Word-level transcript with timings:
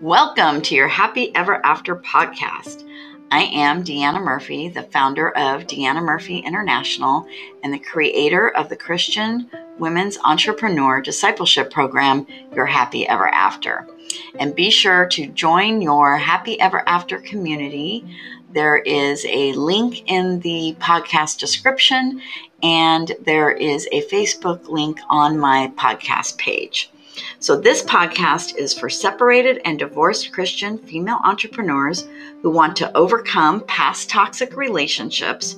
Welcome 0.00 0.62
to 0.62 0.76
your 0.76 0.86
Happy 0.86 1.34
Ever 1.34 1.64
After 1.66 1.96
podcast. 1.96 2.88
I 3.32 3.42
am 3.42 3.82
Deanna 3.82 4.22
Murphy, 4.22 4.68
the 4.68 4.84
founder 4.84 5.30
of 5.30 5.66
Deanna 5.66 6.00
Murphy 6.00 6.38
International 6.38 7.26
and 7.64 7.74
the 7.74 7.78
creator 7.80 8.50
of 8.50 8.68
the 8.68 8.76
Christian 8.76 9.50
Women's 9.78 10.18
Entrepreneur 10.18 11.00
Discipleship 11.00 11.72
Program, 11.72 12.24
Your 12.54 12.66
Happy 12.66 13.08
Ever 13.08 13.26
After. 13.26 13.88
And 14.38 14.54
be 14.54 14.70
sure 14.70 15.06
to 15.06 15.26
join 15.26 15.82
your 15.82 16.18
Happy 16.18 16.60
Ever 16.60 16.88
After 16.88 17.18
community. 17.18 18.04
There 18.52 18.76
is 18.76 19.24
a 19.24 19.54
link 19.54 20.10
in 20.10 20.40
the 20.40 20.76
podcast 20.78 21.38
description, 21.38 22.20
and 22.62 23.12
there 23.20 23.50
is 23.50 23.88
a 23.92 24.02
Facebook 24.06 24.68
link 24.68 24.98
on 25.10 25.38
my 25.38 25.72
podcast 25.76 26.38
page. 26.38 26.90
So, 27.40 27.60
this 27.60 27.82
podcast 27.82 28.56
is 28.56 28.72
for 28.72 28.88
separated 28.88 29.60
and 29.64 29.78
divorced 29.78 30.32
Christian 30.32 30.78
female 30.78 31.20
entrepreneurs 31.24 32.06
who 32.40 32.50
want 32.50 32.76
to 32.76 32.96
overcome 32.96 33.62
past 33.66 34.08
toxic 34.08 34.56
relationships, 34.56 35.56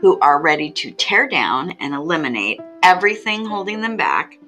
who 0.00 0.20
are 0.20 0.40
ready 0.40 0.70
to 0.70 0.92
tear 0.92 1.28
down 1.28 1.72
and 1.80 1.92
eliminate 1.92 2.60
everything 2.82 3.44
holding 3.44 3.80
them 3.80 3.96
back, 3.96 4.38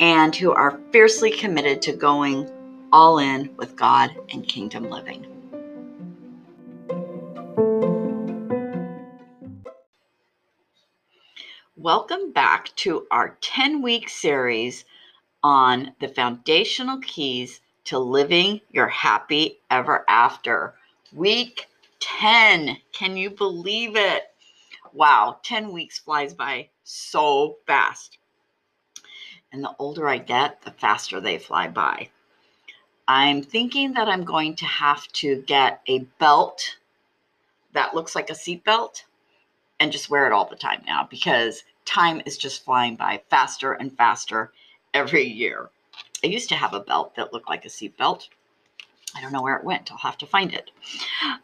and 0.00 0.34
who 0.34 0.52
are 0.52 0.80
fiercely 0.90 1.30
committed 1.30 1.80
to 1.82 1.92
going 1.92 2.50
all 2.92 3.18
in 3.18 3.54
with 3.56 3.76
God 3.76 4.10
and 4.32 4.48
kingdom 4.48 4.90
living. 4.90 5.26
Welcome 11.80 12.32
back 12.32 12.74
to 12.78 13.06
our 13.12 13.38
10 13.40 13.82
week 13.82 14.08
series 14.08 14.84
on 15.44 15.92
the 16.00 16.08
foundational 16.08 16.98
keys 16.98 17.60
to 17.84 18.00
living 18.00 18.60
your 18.72 18.88
happy 18.88 19.60
ever 19.70 20.04
after. 20.08 20.74
Week 21.12 21.68
10. 22.00 22.78
Can 22.92 23.16
you 23.16 23.30
believe 23.30 23.94
it? 23.94 24.24
Wow, 24.92 25.38
10 25.44 25.72
weeks 25.72 26.00
flies 26.00 26.34
by 26.34 26.68
so 26.82 27.58
fast. 27.64 28.18
And 29.52 29.62
the 29.62 29.76
older 29.78 30.08
I 30.08 30.18
get, 30.18 30.62
the 30.62 30.72
faster 30.72 31.20
they 31.20 31.38
fly 31.38 31.68
by. 31.68 32.08
I'm 33.06 33.40
thinking 33.40 33.92
that 33.92 34.08
I'm 34.08 34.24
going 34.24 34.56
to 34.56 34.66
have 34.66 35.06
to 35.12 35.42
get 35.42 35.82
a 35.86 36.00
belt 36.18 36.78
that 37.72 37.94
looks 37.94 38.16
like 38.16 38.30
a 38.30 38.34
seat 38.34 38.64
belt 38.64 39.04
and 39.80 39.92
just 39.92 40.10
wear 40.10 40.26
it 40.26 40.32
all 40.32 40.48
the 40.48 40.56
time 40.56 40.82
now 40.86 41.06
because 41.08 41.64
time 41.84 42.20
is 42.26 42.36
just 42.36 42.64
flying 42.64 42.96
by 42.96 43.22
faster 43.30 43.72
and 43.72 43.96
faster 43.96 44.52
every 44.92 45.24
year. 45.24 45.70
I 46.22 46.28
used 46.28 46.48
to 46.50 46.56
have 46.56 46.74
a 46.74 46.80
belt 46.80 47.14
that 47.16 47.32
looked 47.32 47.48
like 47.48 47.64
a 47.64 47.70
seat 47.70 47.96
belt. 47.96 48.28
I 49.14 49.20
don't 49.20 49.32
know 49.32 49.42
where 49.42 49.56
it 49.56 49.64
went. 49.64 49.90
I'll 49.90 49.98
have 49.98 50.18
to 50.18 50.26
find 50.26 50.52
it. 50.52 50.70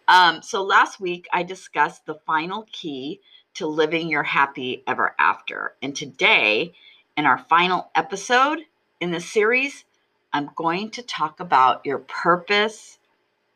Um, 0.06 0.42
so 0.42 0.62
last 0.62 1.00
week 1.00 1.26
I 1.32 1.42
discussed 1.42 2.04
the 2.06 2.16
final 2.26 2.68
key 2.72 3.20
to 3.54 3.66
living 3.66 4.08
your 4.08 4.22
happy 4.22 4.82
ever 4.86 5.14
after. 5.18 5.74
And 5.80 5.94
today, 5.94 6.74
in 7.16 7.24
our 7.24 7.38
final 7.38 7.90
episode 7.94 8.60
in 9.00 9.12
this 9.12 9.30
series, 9.30 9.84
I'm 10.32 10.50
going 10.56 10.90
to 10.90 11.02
talk 11.02 11.40
about 11.40 11.86
your 11.86 11.98
purpose 11.98 12.98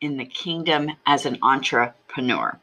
in 0.01 0.17
the 0.17 0.25
kingdom 0.25 0.93
as 1.05 1.27
an 1.27 1.39
entrepreneur. 1.43 2.59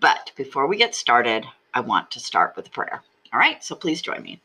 But 0.00 0.32
before 0.36 0.66
we 0.66 0.76
get 0.76 0.94
started, 0.94 1.46
I 1.72 1.80
want 1.80 2.10
to 2.12 2.20
start 2.20 2.54
with 2.56 2.66
a 2.66 2.70
prayer. 2.70 3.02
All 3.32 3.38
right, 3.38 3.62
so 3.62 3.74
please 3.74 4.02
join 4.02 4.22
me. 4.22 4.40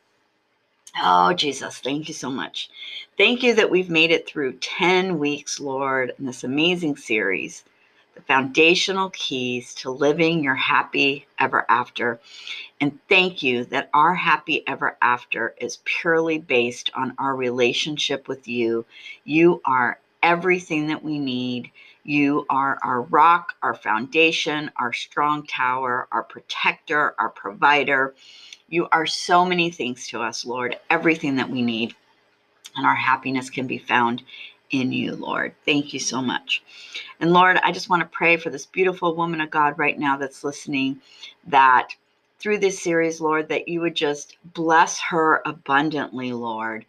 Oh, 1.02 1.34
Jesus, 1.34 1.80
thank 1.80 2.08
you 2.08 2.14
so 2.14 2.30
much. 2.30 2.70
Thank 3.18 3.44
you 3.44 3.56
that 3.56 3.70
we've 3.70 3.90
made 3.90 4.12
it 4.12 4.28
through 4.28 4.54
10 4.54 5.20
weeks, 5.20 5.60
Lord, 5.60 6.14
in 6.20 6.26
this 6.26 6.44
amazing 6.44 6.98
series, 6.98 7.64
the 8.16 8.22
foundational 8.22 9.10
keys 9.12 9.74
to 9.76 9.90
living 9.90 10.44
your 10.44 10.56
happy 10.56 11.26
ever 11.40 11.66
after. 11.70 12.20
And 12.82 13.00
thank 13.08 13.42
you 13.42 13.64
that 13.66 13.90
our 13.94 14.14
happy 14.14 14.68
ever 14.68 14.98
after 15.02 15.56
is 15.58 15.80
purely 15.86 16.40
based 16.40 16.92
on 16.94 17.16
our 17.18 17.36
relationship 17.36 18.28
with 18.28 18.48
you. 18.48 18.86
You 19.24 19.62
are 19.66 20.00
everything 20.22 20.88
that 20.88 21.04
we 21.04 21.20
need. 21.20 21.72
You 22.04 22.46
are 22.50 22.80
our 22.84 23.04
rock, 23.04 23.54
our 23.62 23.76
foundation, 23.76 24.72
our 24.78 24.92
strong 24.92 25.46
tower, 25.46 26.08
our 26.12 26.24
protector, 26.24 27.14
our 27.20 27.30
provider. 27.30 28.16
You 28.70 28.88
are 28.92 29.06
so 29.06 29.46
many 29.46 29.70
things 29.70 30.08
to 30.08 30.22
us, 30.22 30.46
Lord, 30.46 30.78
everything 30.90 31.36
that 31.36 31.50
we 31.50 31.62
need. 31.62 31.96
And 32.76 32.86
our 32.86 32.96
happiness 32.96 33.50
can 33.50 33.68
be 33.68 33.78
found 33.78 34.24
in 34.72 34.92
you, 34.92 35.16
Lord. 35.16 35.54
Thank 35.66 35.94
you 35.94 36.00
so 36.00 36.22
much. 36.22 36.64
And 37.20 37.34
Lord, 37.34 37.58
I 37.58 37.72
just 37.72 37.90
want 37.90 38.02
to 38.02 38.10
pray 38.18 38.38
for 38.38 38.50
this 38.50 38.66
beautiful 38.66 39.16
woman 39.16 39.42
of 39.42 39.52
God 39.52 39.78
right 39.78 40.00
now 40.00 40.18
that's 40.18 40.44
listening 40.44 41.02
that 41.48 41.90
through 42.42 42.58
this 42.58 42.82
series, 42.82 43.22
Lord, 43.22 43.48
that 43.50 43.68
you 43.68 43.82
would 43.82 43.96
just 43.96 44.38
bless 44.54 45.00
her 45.00 45.42
abundantly, 45.46 46.34
Lord. 46.34 46.86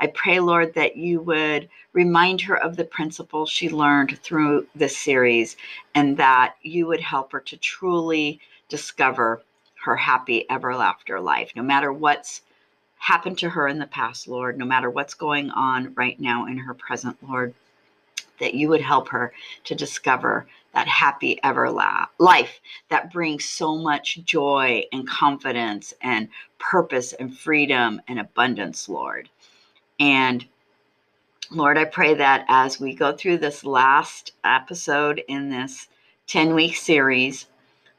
I 0.00 0.06
pray, 0.06 0.40
Lord, 0.40 0.72
that 0.74 0.96
you 0.96 1.20
would 1.20 1.68
remind 1.92 2.40
her 2.40 2.56
of 2.56 2.76
the 2.76 2.84
principles 2.84 3.50
she 3.50 3.68
learned 3.68 4.18
through 4.20 4.66
this 4.74 4.96
series 4.96 5.56
and 5.94 6.16
that 6.16 6.56
you 6.62 6.86
would 6.86 7.00
help 7.00 7.32
her 7.32 7.40
to 7.40 7.56
truly 7.58 8.40
discover 8.70 9.42
her 9.84 9.94
happy 9.94 10.48
ever 10.48 10.72
after 10.72 11.20
life, 11.20 11.52
no 11.54 11.62
matter 11.62 11.92
what's 11.92 12.40
happened 12.96 13.36
to 13.38 13.50
her 13.50 13.68
in 13.68 13.78
the 13.78 13.86
past, 13.86 14.26
Lord, 14.26 14.58
no 14.58 14.64
matter 14.64 14.88
what's 14.88 15.12
going 15.12 15.50
on 15.50 15.92
right 15.94 16.18
now 16.18 16.46
in 16.46 16.56
her 16.56 16.72
present, 16.72 17.18
Lord, 17.28 17.52
that 18.40 18.54
you 18.54 18.70
would 18.70 18.80
help 18.80 19.08
her 19.10 19.34
to 19.64 19.74
discover 19.74 20.46
that 20.74 20.88
happy 20.88 21.38
ever 21.42 21.70
la- 21.70 22.06
life 22.18 22.60
that 22.90 23.12
brings 23.12 23.44
so 23.44 23.76
much 23.76 24.18
joy 24.24 24.82
and 24.92 25.08
confidence 25.08 25.94
and 26.02 26.28
purpose 26.58 27.12
and 27.14 27.36
freedom 27.38 28.00
and 28.08 28.18
abundance, 28.18 28.88
Lord. 28.88 29.28
And 30.00 30.44
Lord, 31.50 31.78
I 31.78 31.84
pray 31.84 32.14
that 32.14 32.44
as 32.48 32.80
we 32.80 32.94
go 32.94 33.16
through 33.16 33.38
this 33.38 33.64
last 33.64 34.32
episode 34.44 35.22
in 35.28 35.50
this 35.50 35.88
10 36.26 36.54
week 36.54 36.76
series, 36.76 37.46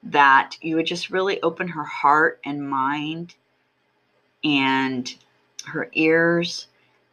that 0.04 0.58
you 0.62 0.76
would 0.76 0.86
just 0.86 1.10
really 1.10 1.42
open 1.42 1.68
her 1.70 1.84
heart 1.84 2.40
and 2.46 2.70
mind 2.70 3.36
and 4.44 5.16
her 5.66 5.90
ears 5.94 6.68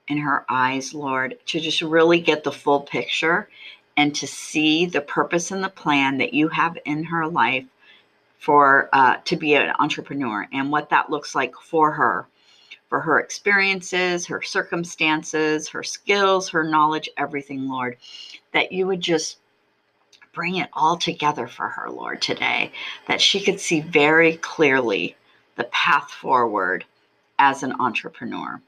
and 0.09 0.19
her 0.19 0.45
eyes, 0.51 0.93
Lord, 0.93 1.39
to 1.47 1.61
just 1.61 1.81
really 1.81 2.21
get 2.21 2.45
the 2.45 2.53
full 2.53 2.81
picture 2.81 3.49
and 3.97 4.15
to 4.15 4.27
see 4.27 4.87
the 4.87 5.01
purpose 5.01 5.51
and 5.51 5.63
the 5.63 5.69
plan 5.69 6.19
that 6.19 6.35
you 6.35 6.49
have 6.49 6.79
in 6.85 7.05
her 7.05 7.27
life 7.27 7.65
for 8.39 8.89
uh, 8.93 9.17
to 9.25 9.37
be 9.37 9.55
an 9.55 9.73
entrepreneur 9.79 10.47
and 10.53 10.71
what 10.71 10.91
that 10.91 11.11
looks 11.11 11.35
like 11.35 11.55
for 11.55 11.93
her 11.93 12.27
for 12.89 13.01
her 13.01 13.21
experiences 13.21 14.27
her 14.27 14.43
circumstances 14.43 15.69
her 15.69 15.83
skills 15.83 16.49
her 16.49 16.65
knowledge 16.65 17.09
everything 17.17 17.69
lord 17.69 17.97
that 18.53 18.73
you 18.73 18.87
would 18.87 19.01
just 19.01 19.39
bring 20.33 20.57
it 20.57 20.71
all 20.73 20.97
together 20.97 21.47
for 21.47 21.69
her, 21.69 21.91
Lord, 21.91 22.23
today, 22.23 22.73
that 23.07 23.21
she 23.21 23.41
could 23.41 23.61
see 23.61 23.81
very 23.81 24.37
clearly 24.39 25.17
the 25.57 25.65
path 25.65 26.11
forward 26.11 26.85
as 27.39 27.63
an 27.63 27.75
entrepreneur 27.81 28.61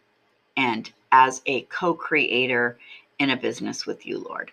and 0.57 0.93
as 1.13 1.43
a 1.47 1.63
co 1.63 1.95
creator 1.95 2.79
in 3.19 3.31
a 3.31 3.37
business 3.37 3.87
with 3.87 4.07
you, 4.07 4.19
Lord. 4.19 4.51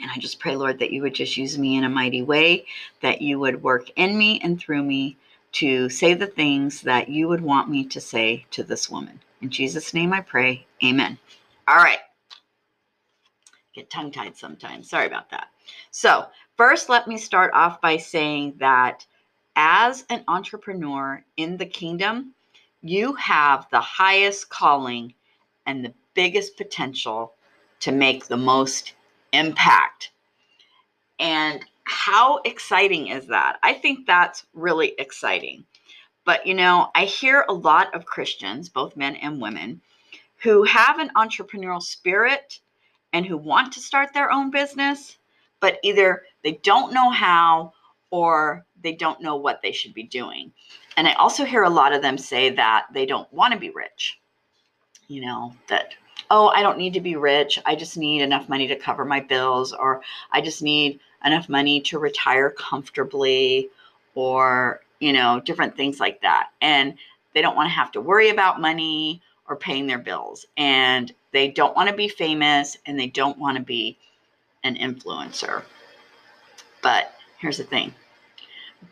And 0.00 0.10
I 0.10 0.18
just 0.18 0.38
pray, 0.38 0.56
Lord, 0.56 0.78
that 0.78 0.92
you 0.92 1.02
would 1.02 1.14
just 1.14 1.36
use 1.36 1.58
me 1.58 1.76
in 1.76 1.84
a 1.84 1.88
mighty 1.88 2.22
way, 2.22 2.66
that 3.00 3.22
you 3.22 3.38
would 3.40 3.62
work 3.62 3.90
in 3.96 4.16
me 4.16 4.40
and 4.42 4.58
through 4.58 4.82
me 4.82 5.16
to 5.52 5.88
say 5.88 6.14
the 6.14 6.26
things 6.26 6.82
that 6.82 7.08
you 7.08 7.28
would 7.28 7.40
want 7.40 7.70
me 7.70 7.84
to 7.86 8.00
say 8.00 8.44
to 8.50 8.62
this 8.62 8.90
woman. 8.90 9.20
In 9.40 9.50
Jesus' 9.50 9.94
name 9.94 10.12
I 10.12 10.20
pray. 10.20 10.66
Amen. 10.84 11.18
All 11.68 11.76
right. 11.76 12.00
Get 13.74 13.90
tongue 13.90 14.10
tied 14.10 14.36
sometimes. 14.36 14.88
Sorry 14.88 15.06
about 15.06 15.30
that. 15.30 15.48
So, 15.90 16.26
first, 16.56 16.88
let 16.88 17.08
me 17.08 17.18
start 17.18 17.52
off 17.54 17.80
by 17.80 17.96
saying 17.96 18.54
that 18.58 19.06
as 19.56 20.04
an 20.10 20.24
entrepreneur 20.28 21.24
in 21.36 21.56
the 21.56 21.66
kingdom, 21.66 22.34
you 22.82 23.14
have 23.14 23.66
the 23.70 23.80
highest 23.80 24.48
calling 24.48 25.14
and 25.66 25.84
the 25.84 25.94
biggest 26.14 26.56
potential 26.56 27.34
to 27.80 27.92
make 27.92 28.26
the 28.26 28.36
most 28.36 28.94
impact. 29.36 30.10
And 31.18 31.64
how 31.84 32.38
exciting 32.38 33.08
is 33.08 33.26
that? 33.28 33.58
I 33.62 33.74
think 33.74 34.06
that's 34.06 34.44
really 34.54 34.94
exciting. 34.98 35.64
But 36.24 36.44
you 36.46 36.54
know, 36.54 36.90
I 36.94 37.04
hear 37.04 37.44
a 37.48 37.52
lot 37.52 37.94
of 37.94 38.04
Christians, 38.04 38.68
both 38.68 38.96
men 38.96 39.16
and 39.16 39.40
women, 39.40 39.80
who 40.42 40.64
have 40.64 40.98
an 40.98 41.10
entrepreneurial 41.16 41.82
spirit 41.82 42.60
and 43.12 43.24
who 43.24 43.36
want 43.36 43.72
to 43.72 43.80
start 43.80 44.12
their 44.12 44.30
own 44.30 44.50
business, 44.50 45.18
but 45.60 45.78
either 45.82 46.22
they 46.42 46.58
don't 46.62 46.92
know 46.92 47.10
how 47.10 47.72
or 48.10 48.64
they 48.82 48.92
don't 48.92 49.22
know 49.22 49.36
what 49.36 49.60
they 49.62 49.72
should 49.72 49.94
be 49.94 50.02
doing. 50.02 50.52
And 50.96 51.08
I 51.08 51.12
also 51.14 51.44
hear 51.44 51.62
a 51.62 51.70
lot 51.70 51.92
of 51.92 52.02
them 52.02 52.18
say 52.18 52.50
that 52.50 52.86
they 52.92 53.06
don't 53.06 53.32
want 53.32 53.52
to 53.52 53.58
be 53.58 53.70
rich. 53.70 54.20
You 55.08 55.22
know, 55.22 55.54
that, 55.68 55.94
oh, 56.30 56.48
I 56.48 56.62
don't 56.62 56.78
need 56.78 56.94
to 56.94 57.00
be 57.00 57.16
rich. 57.16 57.58
I 57.64 57.76
just 57.76 57.96
need 57.96 58.22
enough 58.22 58.48
money 58.48 58.66
to 58.68 58.76
cover 58.76 59.04
my 59.04 59.20
bills, 59.20 59.72
or 59.72 60.02
I 60.32 60.40
just 60.40 60.62
need 60.62 61.00
enough 61.24 61.48
money 61.48 61.80
to 61.82 61.98
retire 61.98 62.50
comfortably, 62.50 63.70
or, 64.14 64.80
you 65.00 65.12
know, 65.12 65.40
different 65.40 65.76
things 65.76 66.00
like 66.00 66.20
that. 66.22 66.50
And 66.60 66.94
they 67.34 67.42
don't 67.42 67.56
want 67.56 67.66
to 67.68 67.74
have 67.74 67.92
to 67.92 68.00
worry 68.00 68.30
about 68.30 68.60
money 68.60 69.22
or 69.48 69.56
paying 69.56 69.86
their 69.86 69.98
bills. 69.98 70.46
And 70.56 71.12
they 71.32 71.48
don't 71.48 71.76
want 71.76 71.88
to 71.88 71.94
be 71.94 72.08
famous 72.08 72.76
and 72.86 72.98
they 72.98 73.08
don't 73.08 73.38
want 73.38 73.56
to 73.56 73.62
be 73.62 73.98
an 74.64 74.76
influencer. 74.76 75.62
But 76.82 77.12
here's 77.38 77.58
the 77.58 77.64
thing 77.64 77.94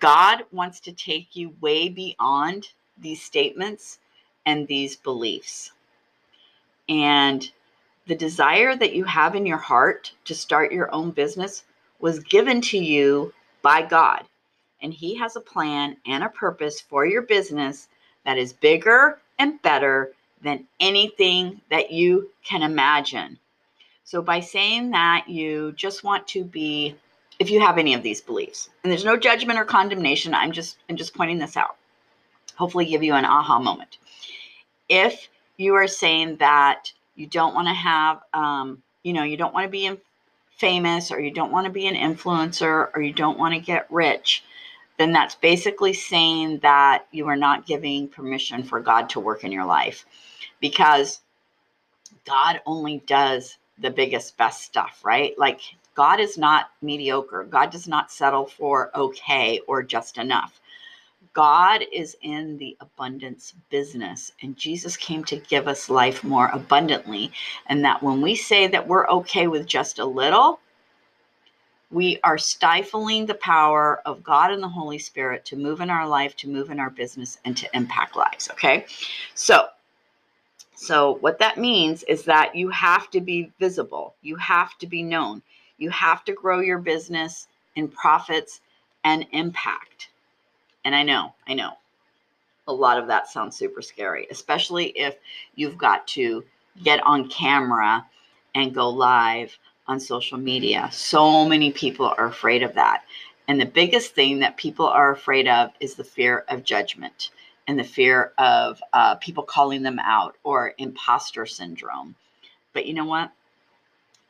God 0.00 0.44
wants 0.52 0.80
to 0.80 0.92
take 0.92 1.36
you 1.36 1.54
way 1.60 1.88
beyond 1.88 2.68
these 2.98 3.22
statements 3.22 3.98
and 4.46 4.66
these 4.66 4.96
beliefs. 4.96 5.72
And 6.88 7.50
the 8.06 8.14
desire 8.14 8.76
that 8.76 8.94
you 8.94 9.04
have 9.04 9.34
in 9.34 9.46
your 9.46 9.58
heart 9.58 10.12
to 10.26 10.34
start 10.34 10.72
your 10.72 10.92
own 10.94 11.10
business 11.10 11.64
was 12.00 12.18
given 12.20 12.60
to 12.60 12.78
you 12.78 13.32
by 13.62 13.82
God. 13.82 14.24
And 14.82 14.92
He 14.92 15.16
has 15.16 15.36
a 15.36 15.40
plan 15.40 15.96
and 16.06 16.22
a 16.22 16.28
purpose 16.28 16.80
for 16.80 17.06
your 17.06 17.22
business 17.22 17.88
that 18.24 18.38
is 18.38 18.52
bigger 18.52 19.20
and 19.38 19.60
better 19.62 20.12
than 20.42 20.66
anything 20.80 21.60
that 21.70 21.90
you 21.90 22.30
can 22.44 22.62
imagine. 22.62 23.38
So, 24.04 24.20
by 24.20 24.40
saying 24.40 24.90
that 24.90 25.28
you 25.28 25.72
just 25.72 26.04
want 26.04 26.28
to 26.28 26.44
be, 26.44 26.94
if 27.38 27.50
you 27.50 27.60
have 27.60 27.78
any 27.78 27.94
of 27.94 28.02
these 28.02 28.20
beliefs, 28.20 28.68
and 28.82 28.90
there's 28.90 29.04
no 29.04 29.16
judgment 29.16 29.58
or 29.58 29.64
condemnation, 29.64 30.34
I'm 30.34 30.52
just 30.52 30.76
I'm 30.90 30.96
just 30.96 31.14
pointing 31.14 31.38
this 31.38 31.56
out. 31.56 31.76
Hopefully, 32.56 32.84
give 32.84 33.02
you 33.02 33.14
an 33.14 33.24
aha 33.24 33.58
moment. 33.58 33.96
If 34.90 35.28
you 35.56 35.74
are 35.74 35.88
saying 35.88 36.36
that 36.38 36.92
you 37.16 37.26
don't 37.26 37.54
want 37.54 37.68
to 37.68 37.74
have, 37.74 38.20
um, 38.32 38.82
you 39.02 39.12
know, 39.12 39.22
you 39.22 39.36
don't 39.36 39.54
want 39.54 39.64
to 39.64 39.70
be 39.70 39.98
famous, 40.56 41.10
or 41.10 41.20
you 41.20 41.30
don't 41.30 41.52
want 41.52 41.66
to 41.66 41.72
be 41.72 41.86
an 41.86 41.94
influencer, 41.94 42.90
or 42.94 43.02
you 43.02 43.12
don't 43.12 43.38
want 43.38 43.54
to 43.54 43.60
get 43.60 43.90
rich, 43.90 44.44
then 44.98 45.12
that's 45.12 45.34
basically 45.34 45.92
saying 45.92 46.60
that 46.60 47.06
you 47.10 47.26
are 47.28 47.36
not 47.36 47.66
giving 47.66 48.08
permission 48.08 48.62
for 48.62 48.80
God 48.80 49.08
to 49.10 49.20
work 49.20 49.44
in 49.44 49.52
your 49.52 49.64
life 49.64 50.06
because 50.60 51.20
God 52.24 52.60
only 52.66 53.02
does 53.06 53.58
the 53.78 53.90
biggest, 53.90 54.36
best 54.36 54.62
stuff, 54.62 55.00
right? 55.04 55.36
Like 55.38 55.60
God 55.94 56.20
is 56.20 56.38
not 56.38 56.70
mediocre. 56.82 57.44
God 57.44 57.70
does 57.70 57.88
not 57.88 58.10
settle 58.12 58.46
for 58.46 58.90
okay 58.96 59.60
or 59.66 59.82
just 59.82 60.18
enough. 60.18 60.60
God 61.34 61.84
is 61.92 62.16
in 62.22 62.56
the 62.58 62.76
abundance 62.80 63.54
business, 63.68 64.32
and 64.42 64.56
Jesus 64.56 64.96
came 64.96 65.24
to 65.24 65.36
give 65.36 65.66
us 65.66 65.90
life 65.90 66.22
more 66.22 66.48
abundantly. 66.52 67.32
And 67.66 67.84
that 67.84 68.02
when 68.02 68.22
we 68.22 68.36
say 68.36 68.68
that 68.68 68.86
we're 68.86 69.08
okay 69.08 69.48
with 69.48 69.66
just 69.66 69.98
a 69.98 70.04
little, 70.04 70.60
we 71.90 72.18
are 72.22 72.38
stifling 72.38 73.26
the 73.26 73.34
power 73.34 74.00
of 74.06 74.22
God 74.22 74.52
and 74.52 74.62
the 74.62 74.68
Holy 74.68 74.98
Spirit 74.98 75.44
to 75.46 75.56
move 75.56 75.80
in 75.80 75.90
our 75.90 76.08
life, 76.08 76.36
to 76.36 76.48
move 76.48 76.70
in 76.70 76.78
our 76.78 76.90
business, 76.90 77.38
and 77.44 77.56
to 77.56 77.68
impact 77.76 78.16
lives. 78.16 78.48
Okay. 78.52 78.86
So, 79.34 79.68
so 80.76 81.16
what 81.16 81.38
that 81.40 81.58
means 81.58 82.04
is 82.04 82.22
that 82.24 82.54
you 82.54 82.70
have 82.70 83.10
to 83.10 83.20
be 83.20 83.52
visible, 83.58 84.14
you 84.22 84.36
have 84.36 84.78
to 84.78 84.86
be 84.86 85.02
known, 85.02 85.42
you 85.78 85.90
have 85.90 86.24
to 86.24 86.32
grow 86.32 86.60
your 86.60 86.78
business 86.78 87.48
in 87.74 87.88
profits 87.88 88.60
and 89.02 89.26
impact. 89.32 90.08
And 90.84 90.94
I 90.94 91.02
know, 91.02 91.34
I 91.46 91.54
know, 91.54 91.72
a 92.66 92.72
lot 92.72 92.98
of 92.98 93.06
that 93.08 93.28
sounds 93.28 93.56
super 93.56 93.82
scary, 93.82 94.26
especially 94.30 94.86
if 94.86 95.16
you've 95.54 95.78
got 95.78 96.06
to 96.08 96.44
get 96.82 97.04
on 97.06 97.28
camera 97.28 98.06
and 98.54 98.74
go 98.74 98.88
live 98.88 99.56
on 99.86 100.00
social 100.00 100.38
media. 100.38 100.88
So 100.92 101.46
many 101.46 101.72
people 101.72 102.06
are 102.06 102.26
afraid 102.26 102.62
of 102.62 102.74
that. 102.74 103.04
And 103.48 103.60
the 103.60 103.66
biggest 103.66 104.14
thing 104.14 104.38
that 104.40 104.56
people 104.56 104.86
are 104.86 105.12
afraid 105.12 105.46
of 105.46 105.70
is 105.80 105.94
the 105.94 106.04
fear 106.04 106.44
of 106.48 106.64
judgment 106.64 107.30
and 107.68 107.78
the 107.78 107.84
fear 107.84 108.32
of 108.38 108.80
uh, 108.92 109.16
people 109.16 109.42
calling 109.42 109.82
them 109.82 109.98
out 109.98 110.36
or 110.44 110.74
imposter 110.78 111.44
syndrome. 111.46 112.14
But 112.72 112.86
you 112.86 112.94
know 112.94 113.04
what? 113.04 113.30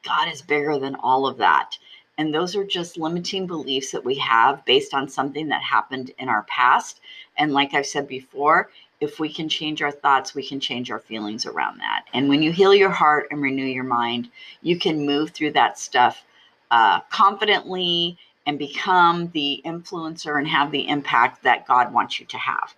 God 0.04 0.30
is 0.32 0.42
bigger 0.42 0.78
than 0.78 0.96
all 0.96 1.26
of 1.26 1.38
that. 1.38 1.78
And 2.16 2.32
those 2.32 2.54
are 2.54 2.64
just 2.64 2.96
limiting 2.96 3.46
beliefs 3.46 3.90
that 3.90 4.04
we 4.04 4.16
have 4.16 4.64
based 4.64 4.94
on 4.94 5.08
something 5.08 5.48
that 5.48 5.62
happened 5.62 6.12
in 6.18 6.28
our 6.28 6.44
past. 6.44 7.00
And 7.36 7.52
like 7.52 7.74
I've 7.74 7.86
said 7.86 8.06
before, 8.06 8.70
if 9.00 9.18
we 9.18 9.32
can 9.32 9.48
change 9.48 9.82
our 9.82 9.90
thoughts, 9.90 10.34
we 10.34 10.46
can 10.46 10.60
change 10.60 10.90
our 10.90 11.00
feelings 11.00 11.44
around 11.46 11.78
that. 11.78 12.04
And 12.14 12.28
when 12.28 12.42
you 12.42 12.52
heal 12.52 12.74
your 12.74 12.90
heart 12.90 13.26
and 13.30 13.42
renew 13.42 13.64
your 13.64 13.84
mind, 13.84 14.30
you 14.62 14.78
can 14.78 15.04
move 15.04 15.30
through 15.30 15.52
that 15.52 15.78
stuff 15.78 16.24
uh, 16.70 17.00
confidently 17.10 18.16
and 18.46 18.58
become 18.58 19.30
the 19.32 19.60
influencer 19.64 20.38
and 20.38 20.46
have 20.46 20.70
the 20.70 20.88
impact 20.88 21.42
that 21.42 21.66
God 21.66 21.92
wants 21.92 22.20
you 22.20 22.26
to 22.26 22.38
have. 22.38 22.74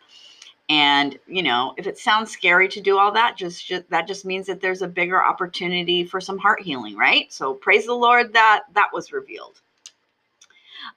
And 0.69 1.19
you 1.27 1.43
know, 1.43 1.75
if 1.77 1.87
it 1.87 1.99
sounds 1.99 2.31
scary 2.31 2.69
to 2.69 2.81
do 2.81 2.99
all 2.99 3.13
that, 3.13 3.37
just, 3.37 3.67
just 3.67 3.89
that 3.91 4.09
just 4.09 4.25
means 4.25 4.47
that 4.47 4.61
there's 4.61 4.83
a 4.83 4.89
bigger 4.89 5.25
opportunity 5.25 6.05
for 6.05 6.21
some 6.21 6.39
heart 6.39 6.61
healing, 6.61 6.97
right? 6.97 7.33
So 7.33 7.55
praise 7.55 7.87
the 7.87 7.95
Lord 7.95 8.33
that 8.33 8.65
that 8.75 8.93
was 8.93 9.13
revealed. 9.13 9.61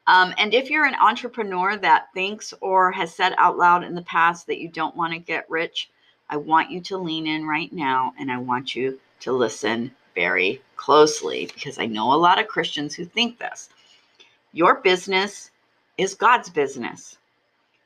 Um, 0.07 0.33
and 0.38 0.54
if 0.54 0.69
you're 0.69 0.86
an 0.86 0.95
entrepreneur 0.95 1.77
that 1.77 2.07
thinks 2.13 2.54
or 2.62 2.92
has 2.92 3.13
said 3.13 3.33
out 3.38 3.57
loud 3.57 3.83
in 3.83 3.95
the 3.95 4.01
past 4.04 4.48
that 4.48 4.60
you 4.60 4.68
don't 4.68 4.95
want 4.95 5.13
to 5.13 5.19
get 5.19 5.50
rich, 5.50 5.89
I 6.30 6.38
want 6.38 6.72
you 6.72 6.81
to 6.81 6.98
lean 6.98 7.27
in 7.27 7.45
right 7.45 7.72
now 7.72 8.13
and 8.19 8.31
I 8.31 8.38
want 8.38 8.75
you 8.75 9.00
to 9.22 9.31
listen 9.31 9.92
very 10.15 10.62
closely 10.75 11.50
because 11.54 11.80
I 11.80 11.86
know 11.86 12.13
a 12.13 12.15
lot 12.15 12.39
of 12.39 12.48
Christians 12.48 12.95
who 12.95 13.06
think 13.06 13.38
this. 13.38 13.69
Your 14.54 14.81
business 14.81 15.51
is 15.98 16.15
God's 16.15 16.50
business. 16.50 17.18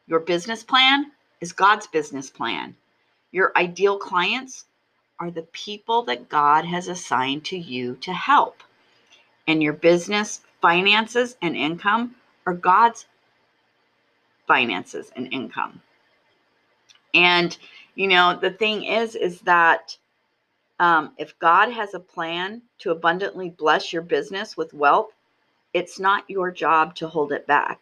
Your 0.07 0.19
business 0.19 0.63
plan 0.63 1.11
is 1.43 1.51
God's 1.51 1.87
business 1.87 2.29
plan. 2.29 2.73
Your 3.33 3.51
ideal 3.57 3.99
clients 3.99 4.63
are 5.19 5.29
the 5.29 5.41
people 5.51 6.01
that 6.03 6.29
God 6.29 6.63
has 6.63 6.87
assigned 6.87 7.43
to 7.47 7.57
you 7.57 7.97
to 7.97 8.13
help. 8.13 8.63
And 9.45 9.61
your 9.61 9.73
business 9.73 10.39
finances 10.61 11.35
and 11.41 11.57
income 11.57 12.15
are 12.45 12.53
God's 12.53 13.07
finances 14.47 15.11
and 15.17 15.27
income. 15.33 15.81
And 17.13 17.57
you 17.95 18.07
know, 18.07 18.39
the 18.41 18.51
thing 18.51 18.85
is, 18.85 19.15
is 19.15 19.41
that 19.41 19.97
um, 20.79 21.11
if 21.17 21.37
God 21.39 21.69
has 21.71 21.93
a 21.93 21.99
plan 21.99 22.61
to 22.79 22.91
abundantly 22.91 23.49
bless 23.49 23.91
your 23.91 24.01
business 24.01 24.55
with 24.55 24.73
wealth, 24.73 25.11
it's 25.73 25.99
not 25.99 26.29
your 26.29 26.51
job 26.51 26.95
to 26.95 27.09
hold 27.09 27.33
it 27.33 27.45
back. 27.47 27.81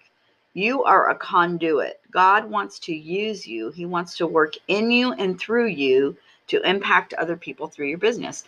You 0.53 0.83
are 0.83 1.09
a 1.09 1.15
conduit. 1.15 2.01
God 2.11 2.49
wants 2.49 2.79
to 2.79 2.93
use 2.95 3.47
you, 3.47 3.71
He 3.71 3.85
wants 3.85 4.17
to 4.17 4.27
work 4.27 4.53
in 4.67 4.91
you 4.91 5.13
and 5.13 5.39
through 5.39 5.67
you 5.67 6.17
to 6.47 6.61
impact 6.69 7.13
other 7.13 7.37
people 7.37 7.67
through 7.67 7.87
your 7.87 7.97
business 7.97 8.43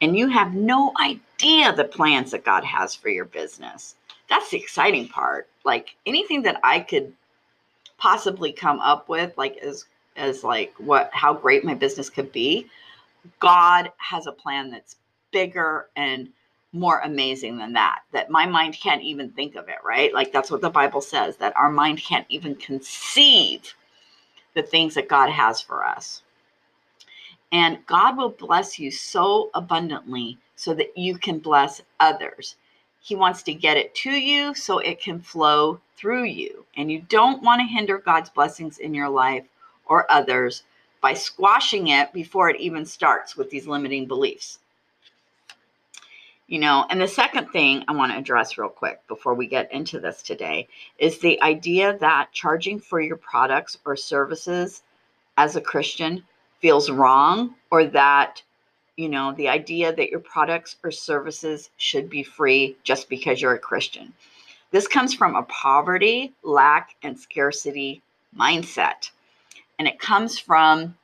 and 0.00 0.16
you 0.16 0.28
have 0.28 0.54
no 0.54 0.92
idea 1.00 1.72
the 1.74 1.84
plans 1.84 2.30
that 2.30 2.44
God 2.44 2.64
has 2.64 2.94
for 2.94 3.08
your 3.08 3.26
business. 3.26 3.96
That's 4.28 4.50
the 4.50 4.58
exciting 4.58 5.08
part. 5.08 5.48
Like 5.64 5.94
anything 6.06 6.42
that 6.42 6.60
I 6.64 6.80
could 6.80 7.12
possibly 7.98 8.52
come 8.52 8.80
up 8.80 9.08
with, 9.08 9.36
like 9.36 9.58
as 9.58 9.84
as 10.16 10.42
like 10.42 10.72
what 10.78 11.10
how 11.12 11.34
great 11.34 11.64
my 11.64 11.74
business 11.74 12.08
could 12.08 12.32
be, 12.32 12.66
God 13.40 13.90
has 13.98 14.26
a 14.26 14.32
plan 14.32 14.70
that's 14.70 14.96
bigger 15.32 15.88
and 15.96 16.28
more 16.72 17.00
amazing 17.00 17.58
than 17.58 17.72
that 17.72 18.00
that 18.12 18.30
my 18.30 18.46
mind 18.46 18.74
can't 18.74 19.02
even 19.02 19.30
think 19.30 19.56
of 19.56 19.68
it 19.68 19.78
right 19.84 20.14
like 20.14 20.32
that's 20.32 20.50
what 20.50 20.60
the 20.60 20.70
bible 20.70 21.00
says 21.00 21.36
that 21.36 21.56
our 21.56 21.70
mind 21.70 21.98
can't 21.98 22.26
even 22.28 22.54
conceive 22.54 23.74
the 24.54 24.62
things 24.62 24.94
that 24.94 25.08
god 25.08 25.30
has 25.30 25.60
for 25.60 25.84
us 25.84 26.22
and 27.52 27.84
God 27.86 28.16
will 28.16 28.30
bless 28.30 28.78
you 28.78 28.90
so 28.90 29.50
abundantly 29.54 30.38
so 30.54 30.72
that 30.74 30.96
you 30.96 31.18
can 31.18 31.38
bless 31.40 31.82
others. 31.98 32.56
He 33.00 33.16
wants 33.16 33.42
to 33.44 33.54
get 33.54 33.76
it 33.76 33.94
to 33.96 34.10
you 34.10 34.54
so 34.54 34.78
it 34.78 35.00
can 35.00 35.20
flow 35.20 35.80
through 35.96 36.24
you. 36.24 36.64
And 36.76 36.92
you 36.92 37.00
don't 37.08 37.42
want 37.42 37.60
to 37.60 37.66
hinder 37.66 37.98
God's 37.98 38.30
blessings 38.30 38.78
in 38.78 38.94
your 38.94 39.08
life 39.08 39.44
or 39.86 40.10
others 40.10 40.62
by 41.00 41.14
squashing 41.14 41.88
it 41.88 42.12
before 42.12 42.50
it 42.50 42.60
even 42.60 42.84
starts 42.84 43.36
with 43.36 43.50
these 43.50 43.66
limiting 43.66 44.06
beliefs. 44.06 44.58
You 46.50 46.60
know, 46.60 46.86
and 46.90 47.00
the 47.00 47.08
second 47.08 47.48
thing 47.50 47.84
I 47.88 47.94
want 47.94 48.12
to 48.12 48.18
address 48.18 48.58
real 48.58 48.68
quick 48.68 49.00
before 49.08 49.34
we 49.34 49.46
get 49.48 49.72
into 49.72 50.00
this 50.00 50.22
today 50.22 50.68
is 50.98 51.20
the 51.20 51.42
idea 51.42 51.96
that 52.00 52.32
charging 52.32 52.80
for 52.80 53.00
your 53.00 53.16
products 53.16 53.78
or 53.86 53.96
services 53.96 54.82
as 55.38 55.56
a 55.56 55.62
Christian 55.62 56.24
feels 56.60 56.90
wrong 56.90 57.54
or 57.70 57.86
that 57.86 58.42
you 58.96 59.08
know 59.08 59.32
the 59.34 59.48
idea 59.48 59.94
that 59.94 60.10
your 60.10 60.20
products 60.20 60.76
or 60.84 60.90
services 60.90 61.70
should 61.78 62.10
be 62.10 62.22
free 62.24 62.76
just 62.84 63.08
because 63.08 63.40
you're 63.42 63.54
a 63.54 63.58
christian 63.58 64.12
This 64.72 64.88
comes 64.88 65.14
from 65.14 65.36
a 65.36 65.44
poverty, 65.44 66.34
lack, 66.44 66.96
and 67.02 67.18
scarcity 67.18 68.02
mindset. 68.36 69.10
And 69.78 69.88
it 69.88 69.98
comes 69.98 70.38
from, 70.38 70.96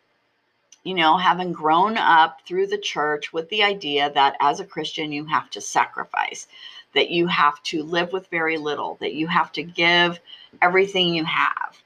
you 0.87 0.95
know, 0.95 1.16
having 1.16 1.52
grown 1.52 1.97
up 1.97 2.38
through 2.47 2.69
the 2.69 2.78
church 2.78 3.33
with 3.33 3.49
the 3.49 3.64
idea 3.64 4.09
that 4.12 4.37
as 4.40 4.61
a 4.61 4.64
Christian, 4.64 5.11
you 5.11 5.25
have 5.25 5.50
to 5.50 5.61
sacrifice, 5.61 6.47
that 6.95 7.11
you 7.11 7.26
have 7.26 7.61
to 7.64 7.83
live 7.83 8.12
with 8.12 8.28
very 8.28 8.57
little, 8.57 8.97
that 9.00 9.14
you 9.14 9.26
have 9.26 9.50
to 9.52 9.64
give 9.64 10.21
everything 10.62 11.12
you 11.12 11.25
have. 11.25 11.76